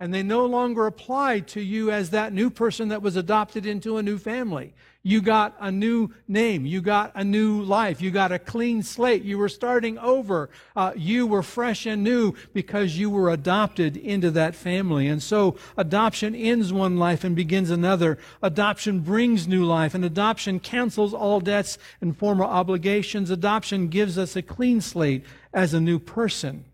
and 0.00 0.14
they 0.14 0.22
no 0.22 0.46
longer 0.46 0.86
apply 0.86 1.40
to 1.40 1.60
you 1.60 1.90
as 1.90 2.10
that 2.10 2.32
new 2.32 2.50
person 2.50 2.88
that 2.88 3.02
was 3.02 3.16
adopted 3.16 3.66
into 3.66 3.96
a 3.96 4.02
new 4.02 4.18
family. 4.18 4.74
You 5.08 5.22
got 5.22 5.56
a 5.58 5.72
new 5.72 6.10
name. 6.28 6.66
You 6.66 6.82
got 6.82 7.12
a 7.14 7.24
new 7.24 7.62
life. 7.62 8.02
You 8.02 8.10
got 8.10 8.30
a 8.30 8.38
clean 8.38 8.82
slate. 8.82 9.22
You 9.22 9.38
were 9.38 9.48
starting 9.48 9.96
over. 9.96 10.50
Uh, 10.76 10.92
you 10.94 11.26
were 11.26 11.42
fresh 11.42 11.86
and 11.86 12.04
new 12.04 12.34
because 12.52 12.98
you 12.98 13.08
were 13.08 13.30
adopted 13.30 13.96
into 13.96 14.30
that 14.32 14.54
family. 14.54 15.06
And 15.06 15.22
so 15.22 15.56
adoption 15.78 16.34
ends 16.34 16.74
one 16.74 16.98
life 16.98 17.24
and 17.24 17.34
begins 17.34 17.70
another. 17.70 18.18
Adoption 18.42 19.00
brings 19.00 19.48
new 19.48 19.64
life, 19.64 19.94
and 19.94 20.04
adoption 20.04 20.60
cancels 20.60 21.14
all 21.14 21.40
debts 21.40 21.78
and 22.02 22.14
former 22.14 22.44
obligations. 22.44 23.30
Adoption 23.30 23.88
gives 23.88 24.18
us 24.18 24.36
a 24.36 24.42
clean 24.42 24.82
slate 24.82 25.24
as 25.54 25.72
a 25.72 25.80
new 25.80 25.98
person. 25.98 26.66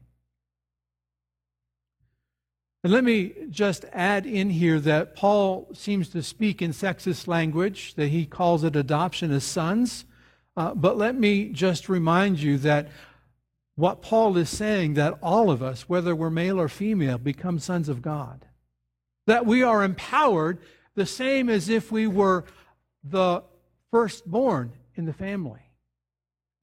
And 2.84 2.92
let 2.92 3.02
me 3.02 3.32
just 3.48 3.86
add 3.94 4.26
in 4.26 4.50
here 4.50 4.78
that 4.78 5.16
Paul 5.16 5.70
seems 5.72 6.10
to 6.10 6.22
speak 6.22 6.60
in 6.60 6.72
sexist 6.72 7.26
language, 7.26 7.94
that 7.94 8.08
he 8.08 8.26
calls 8.26 8.62
it 8.62 8.76
adoption 8.76 9.32
as 9.32 9.42
sons. 9.42 10.04
Uh, 10.54 10.74
but 10.74 10.98
let 10.98 11.14
me 11.18 11.48
just 11.48 11.88
remind 11.88 12.40
you 12.40 12.58
that 12.58 12.88
what 13.74 14.02
Paul 14.02 14.36
is 14.36 14.50
saying, 14.50 14.94
that 14.94 15.18
all 15.22 15.50
of 15.50 15.62
us, 15.62 15.88
whether 15.88 16.14
we're 16.14 16.28
male 16.28 16.60
or 16.60 16.68
female, 16.68 17.16
become 17.16 17.58
sons 17.58 17.88
of 17.88 18.02
God. 18.02 18.44
That 19.26 19.46
we 19.46 19.62
are 19.62 19.82
empowered 19.82 20.58
the 20.94 21.06
same 21.06 21.48
as 21.48 21.70
if 21.70 21.90
we 21.90 22.06
were 22.06 22.44
the 23.02 23.42
firstborn 23.90 24.72
in 24.94 25.06
the 25.06 25.14
family 25.14 25.63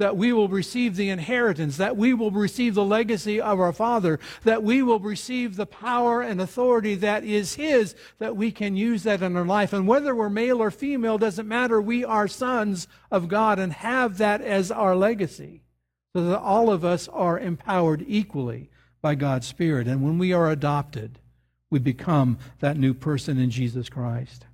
that 0.02 0.18
we 0.18 0.34
will 0.34 0.48
receive 0.48 0.96
the 0.96 1.10
inheritance, 1.10 1.78
that 1.78 1.96
we 1.96 2.12
will 2.14 2.32
receive 2.32 2.74
the 2.74 2.84
legacy 2.84 3.40
of 3.40 3.60
our 3.60 3.72
Father, 3.72 4.20
that 4.44 4.64
we 4.64 4.82
will 4.82 5.00
receive 5.00 5.56
the 5.56 5.68
power 5.68 6.22
and 6.22 6.42
authority 6.42 6.96
that 6.96 7.24
is 7.24 7.54
His, 7.54 7.96
that 8.18 8.36
we 8.36 8.52
can 8.52 8.76
use 8.76 9.04
that 9.04 9.22
in 9.22 9.38
our 9.38 9.46
life. 9.46 9.74
And 9.74 9.88
whether 9.88 10.16
we're 10.16 10.30
male 10.30 10.60
or 10.62 10.72
female 10.72 11.20
doesn't 11.20 11.48
matter. 11.48 11.80
We 11.80 12.04
are 12.04 12.28
sons 12.28 12.88
of 13.12 13.28
God 13.28 13.60
and 13.60 13.74
have 13.74 14.18
that 14.18 14.42
as 14.42 14.72
our 14.72 14.96
legacy, 14.96 15.62
so 16.14 16.26
that 16.26 16.40
all 16.40 16.72
of 16.72 16.84
us 16.84 17.08
are 17.08 17.40
empowered 17.40 18.04
equally 18.08 18.70
by 19.02 19.14
God's 19.14 19.46
Spirit. 19.48 19.88
And 19.88 20.02
when 20.02 20.18
we 20.18 20.34
are 20.34 20.50
adopted, 20.50 21.20
we 21.70 21.78
become 21.78 22.40
that 22.60 22.76
new 22.78 22.96
person 22.96 23.38
in 23.38 23.52
Jesus 23.52 23.88
Christ. 23.88 24.46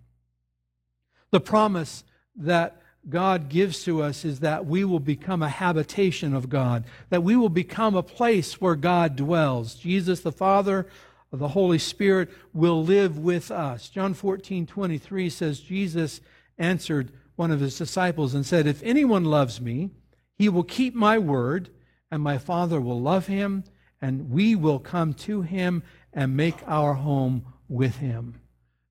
The 1.32 1.40
promise 1.40 2.04
that 2.36 2.82
God 3.10 3.50
gives 3.50 3.84
to 3.84 4.04
us 4.04 4.26
is 4.26 4.42
that 4.42 4.66
we 4.66 4.84
will 4.84 5.00
become 5.00 5.42
a 5.42 5.50
habitation 5.50 6.34
of 6.34 6.50
God, 6.50 6.84
that 7.10 7.24
we 7.24 7.36
will 7.36 7.50
become 7.50 7.96
a 7.96 8.04
place 8.04 8.60
where 8.60 8.76
God 8.76 9.16
dwells. 9.16 9.76
Jesus 9.76 10.22
the 10.22 10.32
Father, 10.32 10.88
the 11.32 11.50
Holy 11.50 11.78
Spirit 11.78 12.30
will 12.54 12.84
live 12.84 13.18
with 13.18 13.52
us. 13.52 13.90
John 13.90 14.14
14, 14.14 14.66
23 14.66 15.30
says, 15.30 15.60
Jesus 15.60 16.22
answered 16.58 17.12
one 17.36 17.52
of 17.52 17.60
his 17.60 17.78
disciples 17.78 18.34
and 18.34 18.46
said, 18.46 18.68
If 18.68 18.82
anyone 18.84 19.26
loves 19.26 19.62
me, 19.62 19.92
he 20.36 20.50
will 20.50 20.64
keep 20.64 20.94
my 20.94 21.18
word, 21.18 21.70
and 22.12 22.22
my 22.22 22.38
Father 22.38 22.80
will 22.82 23.00
love 23.00 23.28
him, 23.28 23.64
and 24.02 24.30
we 24.30 24.56
will 24.56 24.80
come 24.80 25.14
to 25.14 25.42
him 25.42 25.84
and 26.14 26.38
make 26.38 26.58
our 26.68 26.94
home 26.94 27.46
with 27.68 27.98
him. 27.98 28.42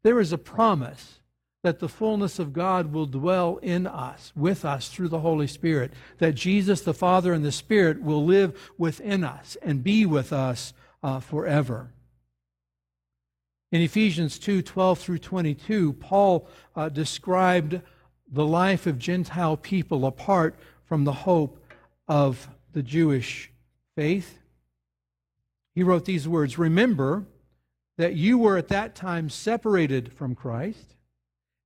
There 0.02 0.20
is 0.20 0.32
a 0.32 0.38
promise 0.38 1.20
that 1.66 1.80
the 1.80 1.88
fullness 1.88 2.38
of 2.38 2.52
God 2.52 2.92
will 2.92 3.06
dwell 3.06 3.56
in 3.56 3.88
us, 3.88 4.32
with 4.36 4.64
us 4.64 4.88
through 4.88 5.08
the 5.08 5.18
Holy 5.18 5.48
Spirit, 5.48 5.92
that 6.18 6.36
Jesus, 6.36 6.80
the 6.82 6.94
Father, 6.94 7.32
and 7.32 7.44
the 7.44 7.50
Spirit 7.50 8.00
will 8.00 8.24
live 8.24 8.70
within 8.78 9.24
us 9.24 9.56
and 9.62 9.82
be 9.82 10.06
with 10.06 10.32
us 10.32 10.72
uh, 11.02 11.18
forever. 11.18 11.90
In 13.72 13.82
Ephesians 13.82 14.38
2 14.38 14.62
12 14.62 14.98
through 15.00 15.18
22, 15.18 15.94
Paul 15.94 16.48
uh, 16.76 16.88
described 16.88 17.80
the 18.30 18.46
life 18.46 18.86
of 18.86 18.96
Gentile 18.96 19.56
people 19.56 20.06
apart 20.06 20.54
from 20.84 21.02
the 21.02 21.12
hope 21.12 21.60
of 22.06 22.48
the 22.74 22.82
Jewish 22.84 23.50
faith. 23.96 24.38
He 25.74 25.82
wrote 25.82 26.04
these 26.04 26.28
words 26.28 26.58
Remember 26.58 27.24
that 27.98 28.14
you 28.14 28.38
were 28.38 28.56
at 28.56 28.68
that 28.68 28.94
time 28.94 29.28
separated 29.28 30.12
from 30.12 30.36
Christ 30.36 30.92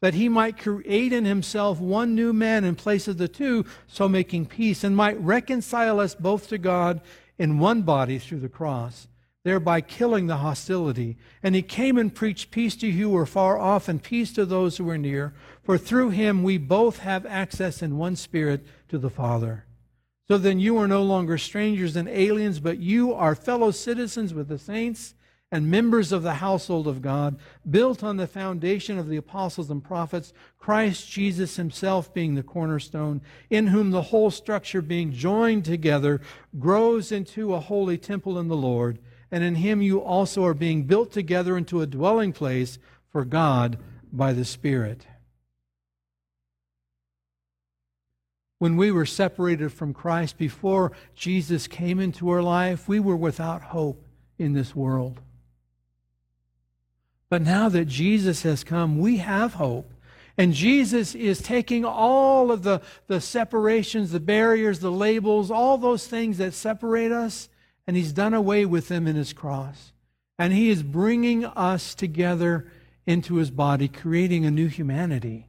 that 0.00 0.14
he 0.14 0.28
might 0.28 0.58
create 0.58 1.12
in 1.12 1.24
himself 1.24 1.80
one 1.80 2.14
new 2.14 2.32
man 2.32 2.64
in 2.64 2.74
place 2.74 3.08
of 3.08 3.18
the 3.18 3.28
two, 3.28 3.64
so 3.86 4.08
making 4.08 4.46
peace, 4.46 4.84
and 4.84 4.96
might 4.96 5.20
reconcile 5.20 5.98
us 5.98 6.14
both 6.14 6.48
to 6.48 6.58
God 6.58 7.00
in 7.38 7.58
one 7.58 7.82
body 7.82 8.18
through 8.18 8.40
the 8.40 8.48
cross, 8.48 9.08
thereby 9.44 9.80
killing 9.80 10.26
the 10.26 10.36
hostility. 10.36 11.16
And 11.42 11.54
he 11.54 11.62
came 11.62 11.98
and 11.98 12.14
preached 12.14 12.50
peace 12.50 12.76
to 12.76 12.86
you 12.86 13.08
who 13.08 13.10
were 13.10 13.26
far 13.26 13.58
off, 13.58 13.88
and 13.88 14.02
peace 14.02 14.32
to 14.34 14.44
those 14.44 14.76
who 14.76 14.84
were 14.84 14.98
near. 14.98 15.34
For 15.62 15.76
through 15.76 16.10
him 16.10 16.42
we 16.42 16.58
both 16.58 16.98
have 16.98 17.26
access 17.26 17.82
in 17.82 17.98
one 17.98 18.14
spirit 18.14 18.64
to 18.88 18.98
the 18.98 19.10
Father. 19.10 19.64
So 20.28 20.36
then 20.36 20.60
you 20.60 20.76
are 20.76 20.88
no 20.88 21.02
longer 21.02 21.38
strangers 21.38 21.96
and 21.96 22.08
aliens, 22.08 22.60
but 22.60 22.78
you 22.78 23.14
are 23.14 23.34
fellow 23.34 23.70
citizens 23.70 24.34
with 24.34 24.48
the 24.48 24.58
saints 24.58 25.14
and 25.50 25.70
members 25.70 26.12
of 26.12 26.22
the 26.22 26.34
household 26.34 26.86
of 26.86 27.00
God, 27.00 27.38
built 27.68 28.04
on 28.04 28.18
the 28.18 28.26
foundation 28.26 28.98
of 28.98 29.08
the 29.08 29.16
apostles 29.16 29.70
and 29.70 29.82
prophets, 29.82 30.32
Christ 30.58 31.10
Jesus 31.10 31.56
himself 31.56 32.12
being 32.12 32.34
the 32.34 32.42
cornerstone, 32.42 33.22
in 33.48 33.68
whom 33.68 33.90
the 33.90 34.02
whole 34.02 34.30
structure 34.30 34.82
being 34.82 35.12
joined 35.12 35.64
together 35.64 36.20
grows 36.58 37.10
into 37.10 37.54
a 37.54 37.60
holy 37.60 37.96
temple 37.96 38.38
in 38.38 38.48
the 38.48 38.56
Lord, 38.56 38.98
and 39.30 39.42
in 39.42 39.54
him 39.54 39.80
you 39.80 40.00
also 40.02 40.44
are 40.44 40.54
being 40.54 40.84
built 40.84 41.12
together 41.12 41.56
into 41.56 41.80
a 41.80 41.86
dwelling 41.86 42.32
place 42.32 42.78
for 43.10 43.24
God 43.24 43.78
by 44.12 44.34
the 44.34 44.44
Spirit. 44.44 45.06
When 48.58 48.76
we 48.76 48.90
were 48.90 49.06
separated 49.06 49.72
from 49.72 49.94
Christ 49.94 50.36
before 50.36 50.92
Jesus 51.14 51.66
came 51.68 52.00
into 52.00 52.28
our 52.28 52.42
life, 52.42 52.88
we 52.88 53.00
were 53.00 53.16
without 53.16 53.62
hope 53.62 54.04
in 54.36 54.52
this 54.52 54.74
world. 54.74 55.20
But 57.30 57.42
now 57.42 57.68
that 57.68 57.86
Jesus 57.86 58.42
has 58.42 58.64
come, 58.64 58.98
we 58.98 59.18
have 59.18 59.54
hope. 59.54 59.92
And 60.38 60.54
Jesus 60.54 61.14
is 61.16 61.42
taking 61.42 61.84
all 61.84 62.52
of 62.52 62.62
the, 62.62 62.80
the 63.08 63.20
separations, 63.20 64.12
the 64.12 64.20
barriers, 64.20 64.78
the 64.78 64.92
labels, 64.92 65.50
all 65.50 65.78
those 65.78 66.06
things 66.06 66.38
that 66.38 66.54
separate 66.54 67.10
us, 67.10 67.48
and 67.86 67.96
he's 67.96 68.12
done 68.12 68.34
away 68.34 68.64
with 68.64 68.88
them 68.88 69.06
in 69.08 69.16
his 69.16 69.32
cross. 69.32 69.92
And 70.38 70.52
he 70.52 70.70
is 70.70 70.84
bringing 70.84 71.44
us 71.44 71.94
together 71.94 72.70
into 73.04 73.36
his 73.36 73.50
body, 73.50 73.88
creating 73.88 74.44
a 74.44 74.50
new 74.50 74.68
humanity. 74.68 75.48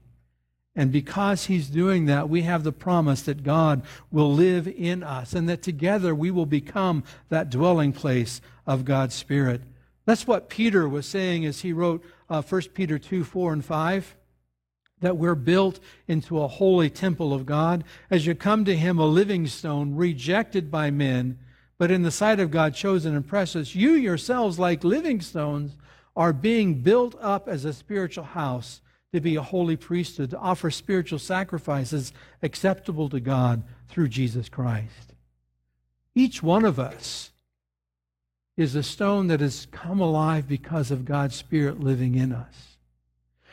And 0.76 0.92
because 0.92 1.46
he's 1.46 1.68
doing 1.68 2.06
that, 2.06 2.30
we 2.30 2.44
have 2.44 2.64
the 2.64 2.72
promise 2.72 3.22
that 3.24 3.44
God 3.44 3.84
will 4.12 4.34
live 4.34 4.68
in 4.68 5.04
us 5.04 5.34
and 5.34 5.48
that 5.50 5.62
together 5.62 6.16
we 6.16 6.32
will 6.32 6.46
become 6.46 7.04
that 7.28 7.50
dwelling 7.50 7.92
place 7.92 8.42
of 8.66 8.86
God's 8.86 9.14
Spirit. 9.14 9.62
That's 10.10 10.26
what 10.26 10.50
Peter 10.50 10.90
was 10.90 11.06
saying 11.06 11.46
as 11.46 11.62
he 11.62 11.72
wrote 11.72 12.04
uh, 12.32 12.42
1 12.42 12.62
Peter 12.74 12.98
2 12.98 13.24
4 13.24 13.54
and 13.54 13.64
5 13.64 14.16
that 15.02 15.18
we're 15.18 15.36
built 15.36 15.80
into 16.08 16.42
a 16.42 16.48
holy 16.48 16.90
temple 16.90 17.32
of 17.32 17.46
God. 17.46 17.84
As 18.10 18.26
you 18.26 18.34
come 18.34 18.66
to 18.66 18.76
Him, 18.76 18.98
a 18.98 19.06
living 19.06 19.46
stone, 19.46 19.94
rejected 19.94 20.72
by 20.72 20.90
men, 20.90 21.38
but 21.78 21.92
in 21.92 22.02
the 22.02 22.10
sight 22.10 22.40
of 22.40 22.50
God, 22.50 22.74
chosen 22.74 23.16
and 23.16 23.28
precious, 23.28 23.76
you 23.76 23.92
yourselves, 23.92 24.58
like 24.58 24.84
living 24.84 25.22
stones, 25.22 25.78
are 26.16 26.34
being 26.34 26.82
built 26.82 27.14
up 27.22 27.48
as 27.48 27.64
a 27.64 27.72
spiritual 27.72 28.24
house 28.24 28.82
to 29.14 29.22
be 29.22 29.36
a 29.36 29.44
holy 29.44 29.78
priesthood, 29.78 30.32
to 30.32 30.40
offer 30.40 30.72
spiritual 30.72 31.20
sacrifices 31.20 32.14
acceptable 32.42 33.10
to 33.10 33.20
God 33.20 33.62
through 33.88 34.08
Jesus 34.08 34.50
Christ. 34.50 35.14
Each 36.16 36.42
one 36.42 36.66
of 36.66 36.80
us 36.80 37.30
is 38.60 38.76
a 38.76 38.84
stone 38.84 39.28
that 39.28 39.40
has 39.40 39.68
come 39.72 40.02
alive 40.02 40.46
because 40.46 40.92
of 40.92 41.06
God's 41.06 41.36
Spirit 41.36 41.80
living 41.80 42.16
in 42.16 42.34
us. 42.34 42.76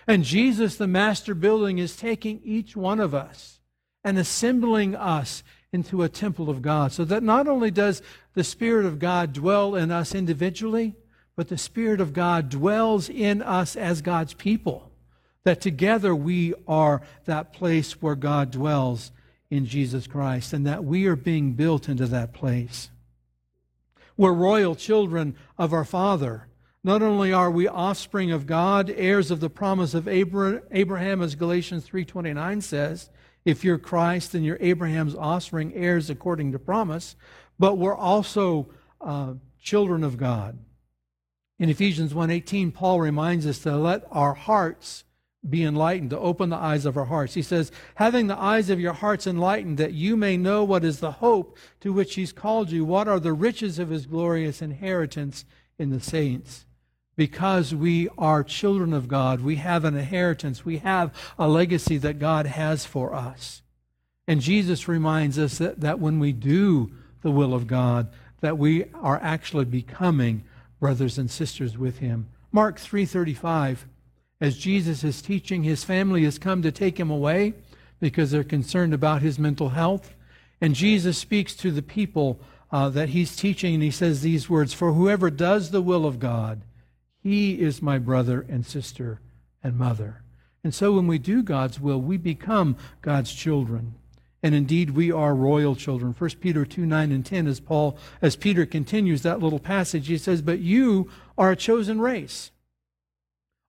And 0.08 0.24
Jesus, 0.24 0.76
the 0.76 0.88
master 0.88 1.32
building, 1.32 1.78
is 1.78 1.96
taking 1.96 2.40
each 2.42 2.74
one 2.74 2.98
of 2.98 3.14
us 3.14 3.60
and 4.02 4.18
assembling 4.18 4.96
us 4.96 5.44
into 5.72 6.02
a 6.02 6.08
temple 6.08 6.50
of 6.50 6.60
God 6.60 6.90
so 6.90 7.04
that 7.04 7.22
not 7.22 7.46
only 7.46 7.70
does 7.70 8.02
the 8.34 8.42
Spirit 8.42 8.84
of 8.84 8.98
God 8.98 9.32
dwell 9.32 9.76
in 9.76 9.92
us 9.92 10.12
individually, 10.12 10.96
but 11.36 11.48
the 11.48 11.58
Spirit 11.58 12.00
of 12.00 12.12
God 12.12 12.48
dwells 12.48 13.08
in 13.08 13.42
us 13.42 13.76
as 13.76 14.02
God's 14.02 14.34
people. 14.34 14.90
That 15.44 15.60
together 15.60 16.16
we 16.16 16.52
are 16.66 17.00
that 17.26 17.52
place 17.52 18.02
where 18.02 18.16
God 18.16 18.50
dwells 18.50 19.12
in 19.50 19.66
Jesus 19.66 20.08
Christ 20.08 20.52
and 20.52 20.66
that 20.66 20.82
we 20.82 21.06
are 21.06 21.14
being 21.14 21.52
built 21.52 21.88
into 21.88 22.06
that 22.06 22.32
place. 22.32 22.90
We're 24.16 24.32
royal 24.32 24.74
children 24.74 25.36
of 25.58 25.72
our 25.72 25.84
Father. 25.84 26.48
Not 26.82 27.02
only 27.02 27.32
are 27.32 27.50
we 27.50 27.66
offspring 27.66 28.30
of 28.30 28.46
God, 28.46 28.90
heirs 28.96 29.30
of 29.30 29.40
the 29.40 29.50
promise 29.50 29.92
of 29.92 30.06
Abraham, 30.06 31.22
as 31.22 31.34
Galatians 31.34 31.88
3.29 31.88 32.62
says, 32.62 33.10
if 33.44 33.64
you're 33.64 33.78
Christ, 33.78 34.32
then 34.32 34.42
you're 34.42 34.58
Abraham's 34.60 35.14
offspring, 35.14 35.72
heirs 35.74 36.10
according 36.10 36.52
to 36.52 36.58
promise, 36.58 37.16
but 37.58 37.78
we're 37.78 37.96
also 37.96 38.68
uh, 39.00 39.34
children 39.60 40.02
of 40.02 40.16
God. 40.16 40.58
In 41.58 41.70
Ephesians 41.70 42.12
1.18, 42.12 42.74
Paul 42.74 43.00
reminds 43.00 43.46
us 43.46 43.60
to 43.60 43.76
let 43.76 44.04
our 44.10 44.34
hearts 44.34 45.04
be 45.50 45.62
enlightened, 45.64 46.10
to 46.10 46.18
open 46.18 46.50
the 46.50 46.56
eyes 46.56 46.84
of 46.86 46.96
our 46.96 47.04
hearts. 47.04 47.34
He 47.34 47.42
says, 47.42 47.72
having 47.96 48.26
the 48.26 48.38
eyes 48.38 48.70
of 48.70 48.80
your 48.80 48.92
hearts 48.92 49.26
enlightened, 49.26 49.78
that 49.78 49.92
you 49.92 50.16
may 50.16 50.36
know 50.36 50.64
what 50.64 50.84
is 50.84 51.00
the 51.00 51.12
hope 51.12 51.56
to 51.80 51.92
which 51.92 52.14
he's 52.14 52.32
called 52.32 52.70
you, 52.70 52.84
what 52.84 53.08
are 53.08 53.20
the 53.20 53.32
riches 53.32 53.78
of 53.78 53.90
his 53.90 54.06
glorious 54.06 54.60
inheritance 54.60 55.44
in 55.78 55.90
the 55.90 56.00
saints 56.00 56.66
because 57.16 57.74
we 57.74 58.08
are 58.18 58.44
children 58.44 58.92
of 58.92 59.08
God, 59.08 59.40
we 59.40 59.56
have 59.56 59.84
an 59.84 59.96
inheritance, 59.96 60.64
we 60.64 60.78
have 60.78 61.12
a 61.38 61.48
legacy 61.48 61.96
that 61.98 62.18
God 62.18 62.46
has 62.46 62.84
for 62.84 63.14
us. 63.14 63.62
And 64.28 64.40
Jesus 64.40 64.86
reminds 64.86 65.38
us 65.38 65.58
that, 65.58 65.80
that 65.80 65.98
when 65.98 66.18
we 66.18 66.32
do 66.32 66.92
the 67.22 67.30
will 67.30 67.54
of 67.54 67.66
God, 67.66 68.08
that 68.40 68.58
we 68.58 68.84
are 68.94 69.18
actually 69.22 69.64
becoming 69.64 70.44
brothers 70.78 71.16
and 71.16 71.30
sisters 71.30 71.78
with 71.78 71.98
him. 71.98 72.28
Mark 72.52 72.78
3:35 72.78 73.86
as 74.40 74.58
Jesus 74.58 75.02
is 75.04 75.22
teaching 75.22 75.62
his 75.62 75.84
family 75.84 76.24
has 76.24 76.38
come 76.38 76.62
to 76.62 76.72
take 76.72 76.98
him 76.98 77.10
away 77.10 77.54
because 78.00 78.30
they're 78.30 78.44
concerned 78.44 78.92
about 78.92 79.22
his 79.22 79.38
mental 79.38 79.70
health 79.70 80.14
and 80.60 80.74
Jesus 80.74 81.18
speaks 81.18 81.54
to 81.56 81.70
the 81.70 81.82
people 81.82 82.40
uh, 82.70 82.88
that 82.88 83.10
he's 83.10 83.36
teaching 83.36 83.74
and 83.74 83.82
he 83.82 83.90
says 83.90 84.20
these 84.20 84.50
words 84.50 84.72
for 84.72 84.92
whoever 84.92 85.30
does 85.30 85.70
the 85.70 85.82
will 85.82 86.06
of 86.06 86.18
God 86.18 86.62
he 87.26 87.60
is 87.60 87.82
my 87.82 87.98
brother 87.98 88.46
and 88.48 88.64
sister 88.64 89.20
and 89.60 89.76
mother. 89.76 90.22
And 90.62 90.72
so 90.72 90.92
when 90.92 91.08
we 91.08 91.18
do 91.18 91.42
God's 91.42 91.80
will, 91.80 92.00
we 92.00 92.16
become 92.16 92.76
God's 93.02 93.32
children. 93.32 93.96
And 94.44 94.54
indeed, 94.54 94.90
we 94.90 95.10
are 95.10 95.34
royal 95.34 95.74
children. 95.74 96.14
1 96.16 96.30
Peter 96.40 96.64
2 96.64 96.86
9 96.86 97.10
and 97.10 97.26
10, 97.26 97.48
as 97.48 97.58
Paul, 97.58 97.98
as 98.22 98.36
Peter 98.36 98.64
continues 98.64 99.22
that 99.22 99.40
little 99.40 99.58
passage, 99.58 100.06
he 100.06 100.18
says, 100.18 100.40
But 100.40 100.60
you 100.60 101.10
are 101.36 101.50
a 101.50 101.56
chosen 101.56 102.00
race, 102.00 102.52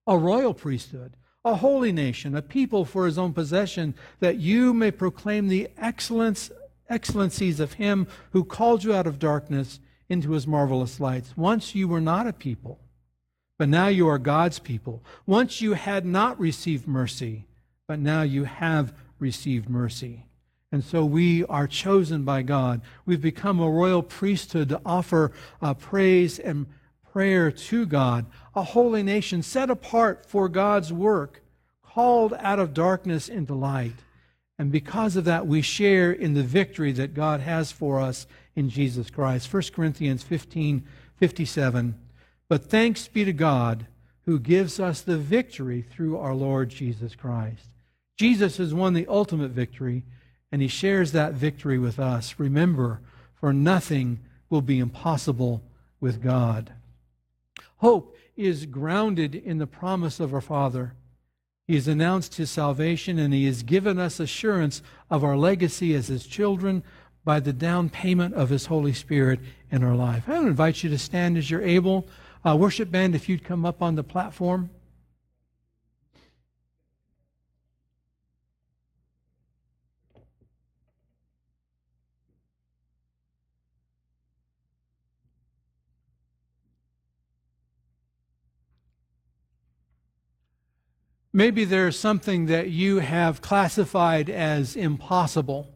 a 0.08 0.18
royal 0.18 0.52
priesthood, 0.52 1.16
a 1.44 1.54
holy 1.54 1.92
nation, 1.92 2.34
a 2.34 2.42
people 2.42 2.84
for 2.84 3.06
his 3.06 3.18
own 3.18 3.32
possession, 3.32 3.94
that 4.18 4.38
you 4.38 4.74
may 4.74 4.90
proclaim 4.90 5.46
the 5.46 5.68
excellence, 5.78 6.50
excellencies 6.88 7.60
of 7.60 7.74
him 7.74 8.08
who 8.32 8.42
called 8.42 8.82
you 8.82 8.92
out 8.92 9.06
of 9.06 9.20
darkness 9.20 9.78
into 10.08 10.32
his 10.32 10.48
marvelous 10.48 10.98
lights. 10.98 11.36
Once 11.36 11.76
you 11.76 11.86
were 11.86 12.00
not 12.00 12.26
a 12.26 12.32
people 12.32 12.80
but 13.58 13.68
now 13.68 13.88
you 13.88 14.08
are 14.08 14.18
God's 14.18 14.60
people. 14.60 15.02
Once 15.26 15.60
you 15.60 15.72
had 15.74 16.06
not 16.06 16.38
received 16.38 16.86
mercy, 16.86 17.46
but 17.88 17.98
now 17.98 18.22
you 18.22 18.44
have 18.44 18.94
received 19.18 19.68
mercy. 19.68 20.26
And 20.70 20.84
so 20.84 21.04
we 21.04 21.44
are 21.46 21.66
chosen 21.66 22.22
by 22.22 22.42
God. 22.42 22.82
We've 23.04 23.20
become 23.20 23.58
a 23.58 23.70
royal 23.70 24.02
priesthood 24.02 24.68
to 24.68 24.80
offer 24.86 25.32
uh, 25.60 25.74
praise 25.74 26.38
and 26.38 26.66
prayer 27.18 27.50
to 27.50 27.84
God, 27.84 28.26
a 28.54 28.62
holy 28.62 29.02
nation 29.02 29.42
set 29.42 29.70
apart 29.70 30.24
for 30.24 30.48
God's 30.48 30.92
work, 30.92 31.42
called 31.82 32.32
out 32.38 32.60
of 32.60 32.72
darkness 32.72 33.28
into 33.28 33.54
light. 33.54 33.96
And 34.56 34.70
because 34.70 35.16
of 35.16 35.24
that, 35.24 35.44
we 35.44 35.60
share 35.60 36.12
in 36.12 36.34
the 36.34 36.44
victory 36.44 36.92
that 36.92 37.14
God 37.14 37.40
has 37.40 37.72
for 37.72 37.98
us 37.98 38.28
in 38.54 38.70
Jesus 38.70 39.10
Christ. 39.10 39.52
1 39.52 39.62
Corinthians 39.74 40.22
15 40.22 40.84
57. 41.16 41.98
But 42.48 42.66
thanks 42.66 43.08
be 43.08 43.24
to 43.24 43.32
God 43.32 43.88
who 44.24 44.38
gives 44.38 44.78
us 44.78 45.00
the 45.00 45.18
victory 45.18 45.82
through 45.82 46.18
our 46.18 46.36
Lord 46.36 46.68
Jesus 46.68 47.16
Christ. 47.16 47.66
Jesus 48.16 48.58
has 48.58 48.72
won 48.72 48.94
the 48.94 49.08
ultimate 49.08 49.50
victory, 49.50 50.04
and 50.52 50.62
he 50.62 50.68
shares 50.68 51.10
that 51.10 51.32
victory 51.32 51.80
with 51.80 51.98
us. 51.98 52.36
Remember, 52.38 53.00
for 53.34 53.52
nothing 53.52 54.20
will 54.48 54.62
be 54.62 54.78
impossible 54.78 55.64
with 56.00 56.22
God. 56.22 56.74
Hope 57.78 58.16
is 58.36 58.66
grounded 58.66 59.34
in 59.34 59.58
the 59.58 59.66
promise 59.66 60.20
of 60.20 60.32
our 60.32 60.40
Father. 60.40 60.94
He 61.66 61.74
has 61.74 61.88
announced 61.88 62.36
his 62.36 62.50
salvation, 62.50 63.18
and 63.18 63.34
he 63.34 63.46
has 63.46 63.62
given 63.62 63.98
us 63.98 64.20
assurance 64.20 64.82
of 65.10 65.22
our 65.22 65.36
legacy 65.36 65.94
as 65.94 66.06
his 66.06 66.26
children 66.26 66.82
by 67.24 67.40
the 67.40 67.52
down 67.52 67.90
payment 67.90 68.34
of 68.34 68.48
his 68.48 68.66
Holy 68.66 68.92
Spirit 68.92 69.40
in 69.70 69.84
our 69.84 69.94
life. 69.94 70.28
I 70.28 70.38
would 70.38 70.48
invite 70.48 70.82
you 70.82 70.90
to 70.90 70.98
stand 70.98 71.36
as 71.36 71.50
you're 71.50 71.62
able. 71.62 72.06
Uh, 72.46 72.56
worship 72.56 72.90
band, 72.90 73.14
if 73.14 73.28
you'd 73.28 73.44
come 73.44 73.66
up 73.66 73.82
on 73.82 73.96
the 73.96 74.04
platform. 74.04 74.70
Maybe 91.38 91.64
there's 91.64 91.96
something 91.96 92.46
that 92.46 92.70
you 92.70 92.98
have 92.98 93.40
classified 93.40 94.28
as 94.28 94.74
impossible. 94.74 95.72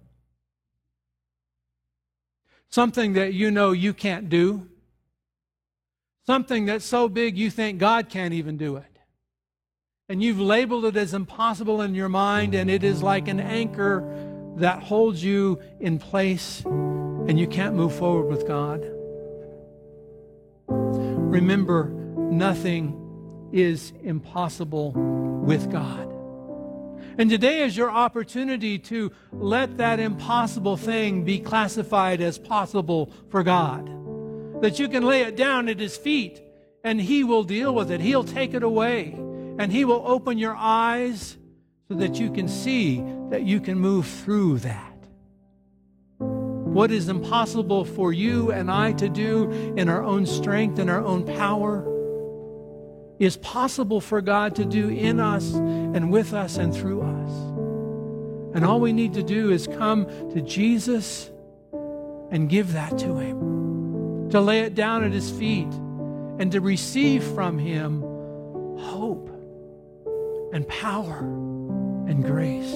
Something 2.69 3.13
that 3.13 3.33
you 3.33 3.49
know 3.53 3.71
you 3.71 3.95
can't 3.95 4.29
do. 4.29 4.67
Something 6.27 6.65
that's 6.65 6.85
so 6.85 7.09
big 7.09 7.39
you 7.39 7.49
think 7.49 7.79
God 7.79 8.09
can't 8.09 8.35
even 8.35 8.57
do 8.57 8.75
it. 8.75 8.99
And 10.09 10.21
you've 10.21 10.41
labeled 10.41 10.85
it 10.85 10.97
as 10.97 11.15
impossible 11.15 11.81
in 11.81 11.95
your 11.95 12.09
mind, 12.09 12.57
and 12.57 12.69
it 12.69 12.83
is 12.83 13.01
like 13.01 13.29
an 13.29 13.39
anchor 13.39 14.03
that 14.57 14.83
holds 14.83 15.23
you 15.23 15.61
in 15.79 16.01
place, 16.01 16.65
and 16.65 17.39
you 17.39 17.47
can't 17.47 17.77
move 17.77 17.95
forward 17.95 18.27
with 18.27 18.49
God. 18.49 18.85
Remember, 20.67 21.85
nothing 21.85 23.02
is 23.53 23.93
impossible 24.03 24.93
with 24.93 25.71
God. 25.71 26.09
And 27.19 27.29
today 27.29 27.63
is 27.63 27.77
your 27.77 27.91
opportunity 27.91 28.79
to 28.79 29.13
let 29.33 29.77
that 29.77 30.01
impossible 30.01 30.77
thing 30.77 31.25
be 31.25 31.39
classified 31.39 32.21
as 32.21 32.39
possible 32.39 33.13
for 33.29 33.43
God 33.43 33.91
that 34.63 34.79
you 34.79 34.89
can 34.89 35.05
lay 35.05 35.23
it 35.23 35.37
down 35.37 35.69
at 35.69 35.81
His 35.81 35.97
feet 35.97 36.41
and 36.85 37.01
He 37.01 37.25
will 37.25 37.43
deal 37.43 37.75
with 37.75 37.91
it. 37.91 38.01
He'll 38.01 38.25
take 38.25 38.55
it 38.55 38.63
away 38.63 39.13
and 39.59 39.71
He 39.73 39.85
will 39.85 40.03
open 40.07 40.39
your 40.39 40.55
eyes 40.57 41.37
so 41.89 41.95
that 41.95 42.19
you 42.19 42.31
can 42.31 42.49
see 42.49 43.05
that 43.31 43.43
you 43.43 43.61
can 43.61 43.79
move 43.79 44.07
through 44.07 44.61
that. 44.61 44.89
What 46.19 46.91
is 46.91 47.09
impossible 47.09 47.85
for 47.85 48.13
you 48.13 48.53
and 48.53 48.71
I 48.71 48.93
to 48.93 49.09
do 49.09 49.51
in 49.77 49.89
our 49.89 50.03
own 50.03 50.25
strength 50.25 50.79
and 50.79 50.89
our 50.89 51.05
own 51.05 51.25
power 51.25 51.85
is 53.23 53.37
possible 53.37 54.01
for 54.01 54.21
God 54.21 54.57
to 54.57 54.65
do 54.65 54.89
in 54.89 55.21
us 55.21 55.55
and 55.55 56.11
with 56.11 56.35
us 56.35 56.57
and 56.57 56.75
through 56.75 57.03
us. 57.03 57.31
And 58.57 58.65
all 58.65 58.81
we 58.81 58.93
need 58.93 59.15
to 59.15 59.23
do 59.23 59.53
is 59.53 59.69
come 59.69 60.07
to 60.33 60.43
Jesus 60.43 61.31
and 62.33 62.49
give 62.49 62.73
that 62.73 62.99
to 62.99 63.19
Him, 63.19 64.29
to 64.31 64.41
lay 64.41 64.63
it 64.63 64.75
down 64.75 65.05
at 65.05 65.13
His 65.13 65.31
feet, 65.31 65.73
and 66.39 66.51
to 66.51 66.61
receive 66.61 67.23
from 67.23 67.59
Him 67.59 68.03
hope 68.81 69.29
and 70.53 70.67
power 70.67 71.19
and 71.19 72.25
grace. 72.25 72.73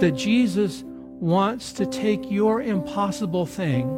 That 0.00 0.12
Jesus 0.16 0.84
wants 0.84 1.72
to 1.74 1.86
take 1.86 2.30
your 2.30 2.60
impossible 2.60 3.46
thing 3.46 3.88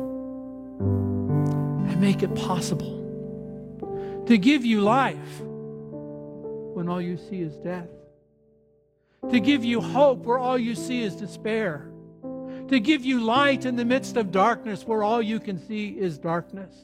and 1.89 2.01
make 2.01 2.23
it 2.23 2.33
possible. 2.37 3.04
To 4.27 4.39
give 4.39 4.65
you 4.65 4.81
life 4.81 5.41
when 5.41 6.89
all 6.89 7.01
you 7.01 7.17
see 7.17 7.41
is 7.41 7.55
death. 7.59 7.89
To 9.31 9.39
give 9.41 9.65
you 9.65 9.81
hope 9.81 10.21
where 10.21 10.39
all 10.39 10.59
you 10.59 10.75
see 10.75 11.03
is 11.03 11.15
despair. 11.15 11.91
To 12.69 12.81
give 12.81 13.05
you 13.05 13.21
light 13.21 13.67
in 13.67 13.77
the 13.77 13.85
midst 13.85 14.17
of 14.17 14.33
darkness 14.33 14.85
where 14.85 15.03
all 15.03 15.21
you 15.21 15.41
can 15.41 15.59
see 15.59 15.89
is 15.89 16.19
darkness. 16.19 16.75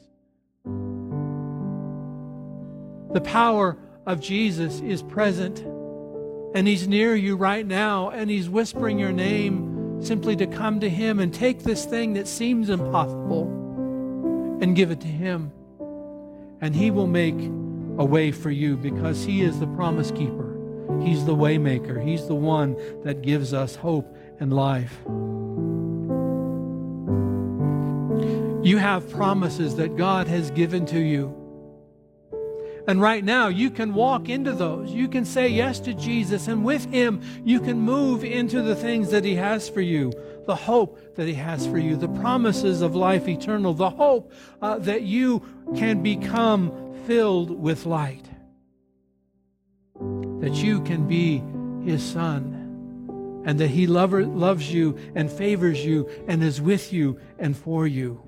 The 3.13 3.21
power 3.21 3.77
of 4.05 4.21
Jesus 4.21 4.79
is 4.81 5.01
present 5.01 5.59
and 6.53 6.67
He's 6.67 6.87
near 6.87 7.15
you 7.15 7.35
right 7.35 7.65
now 7.65 8.09
and 8.09 8.29
He's 8.29 8.49
whispering 8.49 8.99
your 8.99 9.11
name 9.11 10.01
simply 10.01 10.35
to 10.35 10.47
come 10.47 10.79
to 10.79 10.89
Him 10.89 11.19
and 11.19 11.33
take 11.33 11.63
this 11.63 11.85
thing 11.85 12.13
that 12.13 12.27
seems 12.27 12.69
impossible 12.69 13.43
and 14.61 14.75
give 14.75 14.91
it 14.91 15.01
to 15.01 15.07
Him. 15.07 15.51
And 16.61 16.75
He 16.75 16.91
will 16.91 17.07
make 17.07 17.39
a 17.97 18.05
way 18.05 18.31
for 18.31 18.51
you 18.51 18.77
because 18.77 19.23
He 19.23 19.41
is 19.41 19.59
the 19.59 19.67
promise 19.67 20.11
keeper. 20.11 20.57
He's 21.01 21.25
the 21.25 21.35
waymaker. 21.35 22.03
He's 22.03 22.27
the 22.27 22.35
one 22.35 22.77
that 23.03 23.21
gives 23.21 23.53
us 23.53 23.75
hope 23.75 24.15
and 24.39 24.53
life. 24.53 24.99
You 28.63 28.77
have 28.77 29.09
promises 29.09 29.75
that 29.77 29.97
God 29.97 30.27
has 30.27 30.51
given 30.51 30.85
to 30.87 30.99
you. 30.99 31.35
And 32.87 33.01
right 33.01 33.23
now, 33.23 33.47
you 33.47 33.71
can 33.71 33.93
walk 33.93 34.29
into 34.29 34.53
those. 34.53 34.91
You 34.91 35.07
can 35.07 35.25
say 35.25 35.47
yes 35.47 35.79
to 35.81 35.93
Jesus, 35.93 36.47
and 36.47 36.65
with 36.65 36.85
Him, 36.85 37.21
you 37.43 37.59
can 37.59 37.79
move 37.79 38.23
into 38.23 38.61
the 38.61 38.75
things 38.75 39.09
that 39.11 39.23
He 39.23 39.35
has 39.35 39.69
for 39.69 39.81
you 39.81 40.11
the 40.45 40.55
hope 40.55 41.15
that 41.15 41.27
He 41.27 41.33
has 41.35 41.67
for 41.67 41.77
you, 41.77 41.95
the 41.95 42.07
promises 42.07 42.81
of 42.81 42.95
life 42.95 43.27
eternal, 43.27 43.73
the 43.73 43.89
hope 43.89 44.31
uh, 44.61 44.77
that 44.79 45.03
you 45.03 45.43
can 45.75 46.01
become 46.01 46.93
filled 47.05 47.51
with 47.51 47.85
light, 47.85 48.29
that 50.39 50.55
you 50.55 50.81
can 50.81 51.07
be 51.07 51.43
His 51.89 52.03
Son, 52.03 53.43
and 53.45 53.59
that 53.59 53.69
He 53.69 53.87
lover, 53.87 54.25
loves 54.25 54.73
you 54.73 54.97
and 55.15 55.31
favors 55.31 55.83
you 55.83 56.09
and 56.27 56.43
is 56.43 56.61
with 56.61 56.93
you 56.93 57.19
and 57.39 57.55
for 57.57 57.87
you. 57.87 58.21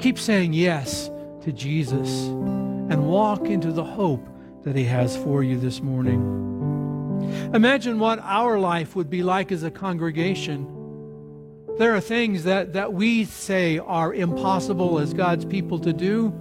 Keep 0.00 0.18
saying 0.18 0.52
yes 0.52 1.10
to 1.42 1.52
Jesus 1.52 2.26
and 2.26 3.06
walk 3.06 3.46
into 3.46 3.72
the 3.72 3.84
hope 3.84 4.26
that 4.64 4.76
He 4.76 4.84
has 4.84 5.16
for 5.16 5.42
you 5.42 5.58
this 5.58 5.80
morning. 5.80 6.61
Imagine 7.54 7.98
what 7.98 8.18
our 8.20 8.58
life 8.58 8.96
would 8.96 9.10
be 9.10 9.22
like 9.22 9.52
as 9.52 9.62
a 9.62 9.70
congregation. 9.70 10.66
There 11.78 11.94
are 11.94 12.00
things 12.00 12.44
that, 12.44 12.74
that 12.74 12.92
we 12.92 13.24
say 13.24 13.78
are 13.78 14.12
impossible 14.12 14.98
as 14.98 15.14
God's 15.14 15.44
people 15.44 15.78
to 15.80 15.92
do. 15.92 16.32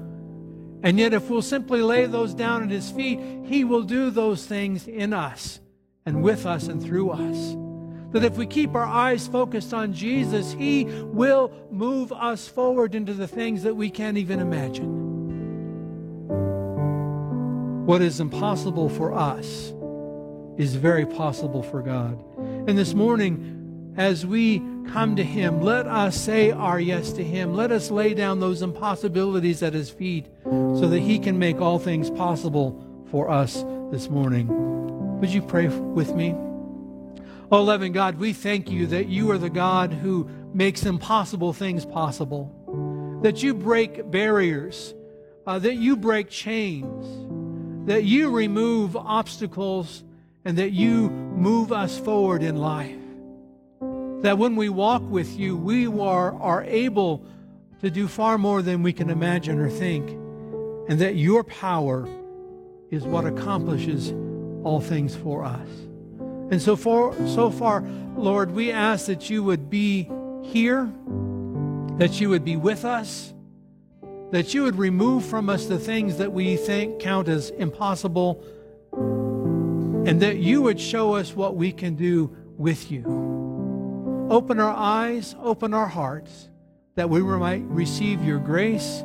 And 0.84 1.00
yet, 1.00 1.14
if 1.14 1.30
we'll 1.30 1.42
simply 1.42 1.82
lay 1.82 2.06
those 2.06 2.34
down 2.34 2.64
at 2.64 2.70
His 2.70 2.90
feet, 2.92 3.20
He 3.46 3.64
will 3.64 3.84
do 3.84 4.10
those 4.10 4.46
things 4.46 4.88
in 4.88 5.14
us 5.14 5.60
and 6.06 6.24
with 6.24 6.46
us 6.46 6.68
and 6.68 6.82
through 6.82 7.12
us. 7.12 7.56
That 8.12 8.24
if 8.26 8.36
we 8.36 8.46
keep 8.46 8.76
our 8.76 8.86
eyes 8.86 9.28
focused 9.28 9.74
on 9.74 9.94
Jesus, 9.94 10.52
He 10.52 10.86
will 10.86 11.52
move 11.72 12.12
us 12.12 12.48
forward 12.48 12.96
into 12.96 13.14
the 13.14 13.28
things 13.28 13.64
that 13.64 13.76
we 13.76 13.90
can't 13.90 14.18
even 14.18 14.40
imagine. 14.40 15.02
What 17.86 18.02
is 18.02 18.20
impossible 18.20 18.90
for 18.90 19.14
us 19.14 19.74
is 20.62 20.76
very 20.76 21.07
possible 21.07 21.64
for 21.64 21.82
God. 21.82 22.24
And 22.38 22.78
this 22.78 22.93
morning, 22.93 23.93
as 23.97 24.28
we 24.28 24.59
come 24.91 25.16
to 25.16 25.24
Him, 25.24 25.62
let 25.62 25.88
us 25.88 26.16
say 26.16 26.51
our 26.51 26.80
yes 26.80 27.12
to 27.14 27.24
Him. 27.24 27.55
Let 27.55 27.72
us 27.72 27.89
lay 27.89 28.14
down 28.14 28.39
those 28.39 28.62
impossibilities 28.62 29.64
at 29.64 29.74
His 29.74 29.89
feet 29.89 30.28
so 30.43 30.88
that 30.88 30.99
He 30.99 31.18
can 31.18 31.39
make 31.39 31.59
all 31.59 31.80
things 31.80 32.12
possible 32.12 32.80
for 33.09 33.28
us 33.32 33.66
this 33.91 34.07
morning. 34.07 35.20
Would 35.20 35.32
you 35.32 35.41
pray 35.41 35.68
with 35.68 36.14
me? 36.14 36.36
Oh, 37.51 37.64
loving 37.64 37.91
God, 37.91 38.20
we 38.20 38.32
thank 38.32 38.70
you 38.70 38.86
that 38.88 39.07
you 39.07 39.32
are 39.32 39.39
the 39.39 39.49
God 39.49 39.91
who 39.91 40.30
makes 40.53 40.86
impossible 40.86 41.53
things 41.53 41.88
possible, 41.88 43.20
that 43.24 43.41
you 43.41 43.55
break 43.55 44.12
barriers, 44.12 44.93
uh, 45.47 45.57
that 45.57 45.76
you 45.76 45.97
break 45.97 46.30
chains, 46.30 47.88
that 47.88 48.03
you 48.03 48.30
remove 48.30 48.95
obstacles 48.95 50.03
and 50.46 50.58
that 50.58 50.72
you 50.72 51.10
move 51.10 51.72
us 51.72 51.98
forward 51.98 52.44
in 52.44 52.56
life. 52.56 52.96
That 54.22 54.38
when 54.38 54.56
we 54.56 54.70
walk 54.70 55.02
with 55.10 55.38
you, 55.38 55.58
we 55.58 55.88
are, 55.88 56.36
are 56.42 56.64
able 56.64 57.26
to 57.82 57.89
do 57.89 58.08
far 58.08 58.38
more 58.38 58.62
than 58.62 58.84
we 58.84 58.94
can 58.94 59.10
imagine 59.10 59.60
or 59.60 59.70
think, 59.70 60.10
and 60.88 61.00
that 61.00 61.16
your 61.16 61.44
power 61.44 62.08
is 62.92 63.04
what 63.04 63.26
accomplishes 63.26 64.12
all 64.64 64.80
things 64.80 65.16
for 65.16 65.44
us. 65.44 65.68
And 66.52 66.62
so 66.62 66.76
far, 66.76 67.16
so 67.28 67.50
far, 67.50 67.82
Lord, 68.16 68.52
we 68.52 68.72
ask 68.72 69.06
that 69.08 69.30
you 69.30 69.44
would 69.44 69.70
be 69.70 70.10
here, 70.44 70.92
that 71.98 72.20
you 72.20 72.30
would 72.30 72.44
be 72.44 72.58
with 72.58 72.84
us, 72.84 73.34
that 74.32 74.54
you 74.54 74.64
would 74.64 74.78
remove 74.78 75.26
from 75.26 75.50
us 75.50 75.66
the 75.66 75.80
things 75.80 76.18
that 76.18 76.32
we 76.32 76.58
think 76.58 77.00
count 77.00 77.28
as 77.28 77.50
impossible 77.52 78.44
and 80.06 80.20
that 80.22 80.38
you 80.38 80.64
would 80.64 80.80
show 80.80 81.16
us 81.16 81.36
what 81.36 81.56
we 81.56 81.72
can 81.72 81.95
do 81.95 82.36
with 82.58 82.91
you. 82.91 83.04
Open 84.32 84.60
our 84.60 84.76
eyes, 84.76 85.36
open 85.39 85.74
our 85.74 85.88
hearts, 85.88 86.49
that 86.95 87.10
we 87.10 87.22
might 87.22 87.64
receive 87.66 88.24
your 88.24 88.39
grace 88.39 89.04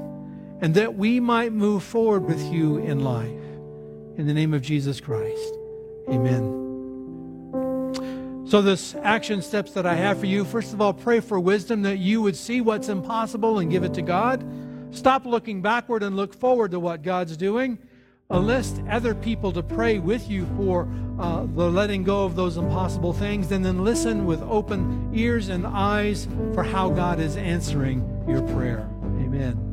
and 0.61 0.74
that 0.74 0.97
we 0.97 1.20
might 1.20 1.53
move 1.53 1.82
forward 1.82 2.24
with 2.24 2.42
you 2.51 2.78
in 2.78 3.01
life. 3.01 3.28
In 4.16 4.26
the 4.26 4.32
name 4.32 4.55
of 4.55 4.62
Jesus 4.62 5.01
Christ, 5.01 5.55
amen. 6.09 6.62
So, 8.49 8.62
this 8.62 8.94
action 9.03 9.42
steps 9.42 9.72
that 9.72 9.84
I 9.84 9.97
have 9.97 10.20
for 10.20 10.26
you 10.26 10.44
first 10.44 10.72
of 10.72 10.80
all, 10.80 10.94
pray 10.94 11.20
for 11.20 11.38
wisdom 11.38 11.82
that 11.82 11.99
you 11.99 12.22
would 12.22 12.36
see 12.36 12.61
what's 12.61 12.88
impossible 12.88 13.59
and 13.59 13.70
give 13.70 13.82
it 13.82 13.92
to 13.94 14.03
God. 14.03 14.42
Stop 14.92 15.26
looking 15.26 15.61
backward 15.61 16.03
and 16.03 16.16
look 16.16 16.32
forward 16.32 16.70
to 16.70 16.80
what 16.80 17.03
God's 17.03 17.36
doing 17.36 17.78
enlist 18.31 18.83
other 18.91 19.14
people 19.14 19.53
to 19.53 19.62
pray 19.62 19.99
with 19.99 20.29
you 20.29 20.47
for 20.57 20.89
uh, 21.18 21.47
the 21.55 21.70
letting 21.70 22.03
go 22.03 22.24
of 22.24 22.37
those 22.37 22.57
impossible 22.57 23.12
things, 23.12 23.53
and 23.53 23.64
then 23.64 23.85
listen 23.85 24.27
with 24.27 24.43
open 24.43 25.11
ears 25.14 25.49
and 25.49 25.66
eyes 25.66 26.27
for 26.55 26.62
how 26.62 26.91
God 26.91 27.20
is 27.20 27.37
answering 27.37 28.01
your 28.29 28.43
prayer. 28.43 28.89
Amen. 29.20 29.66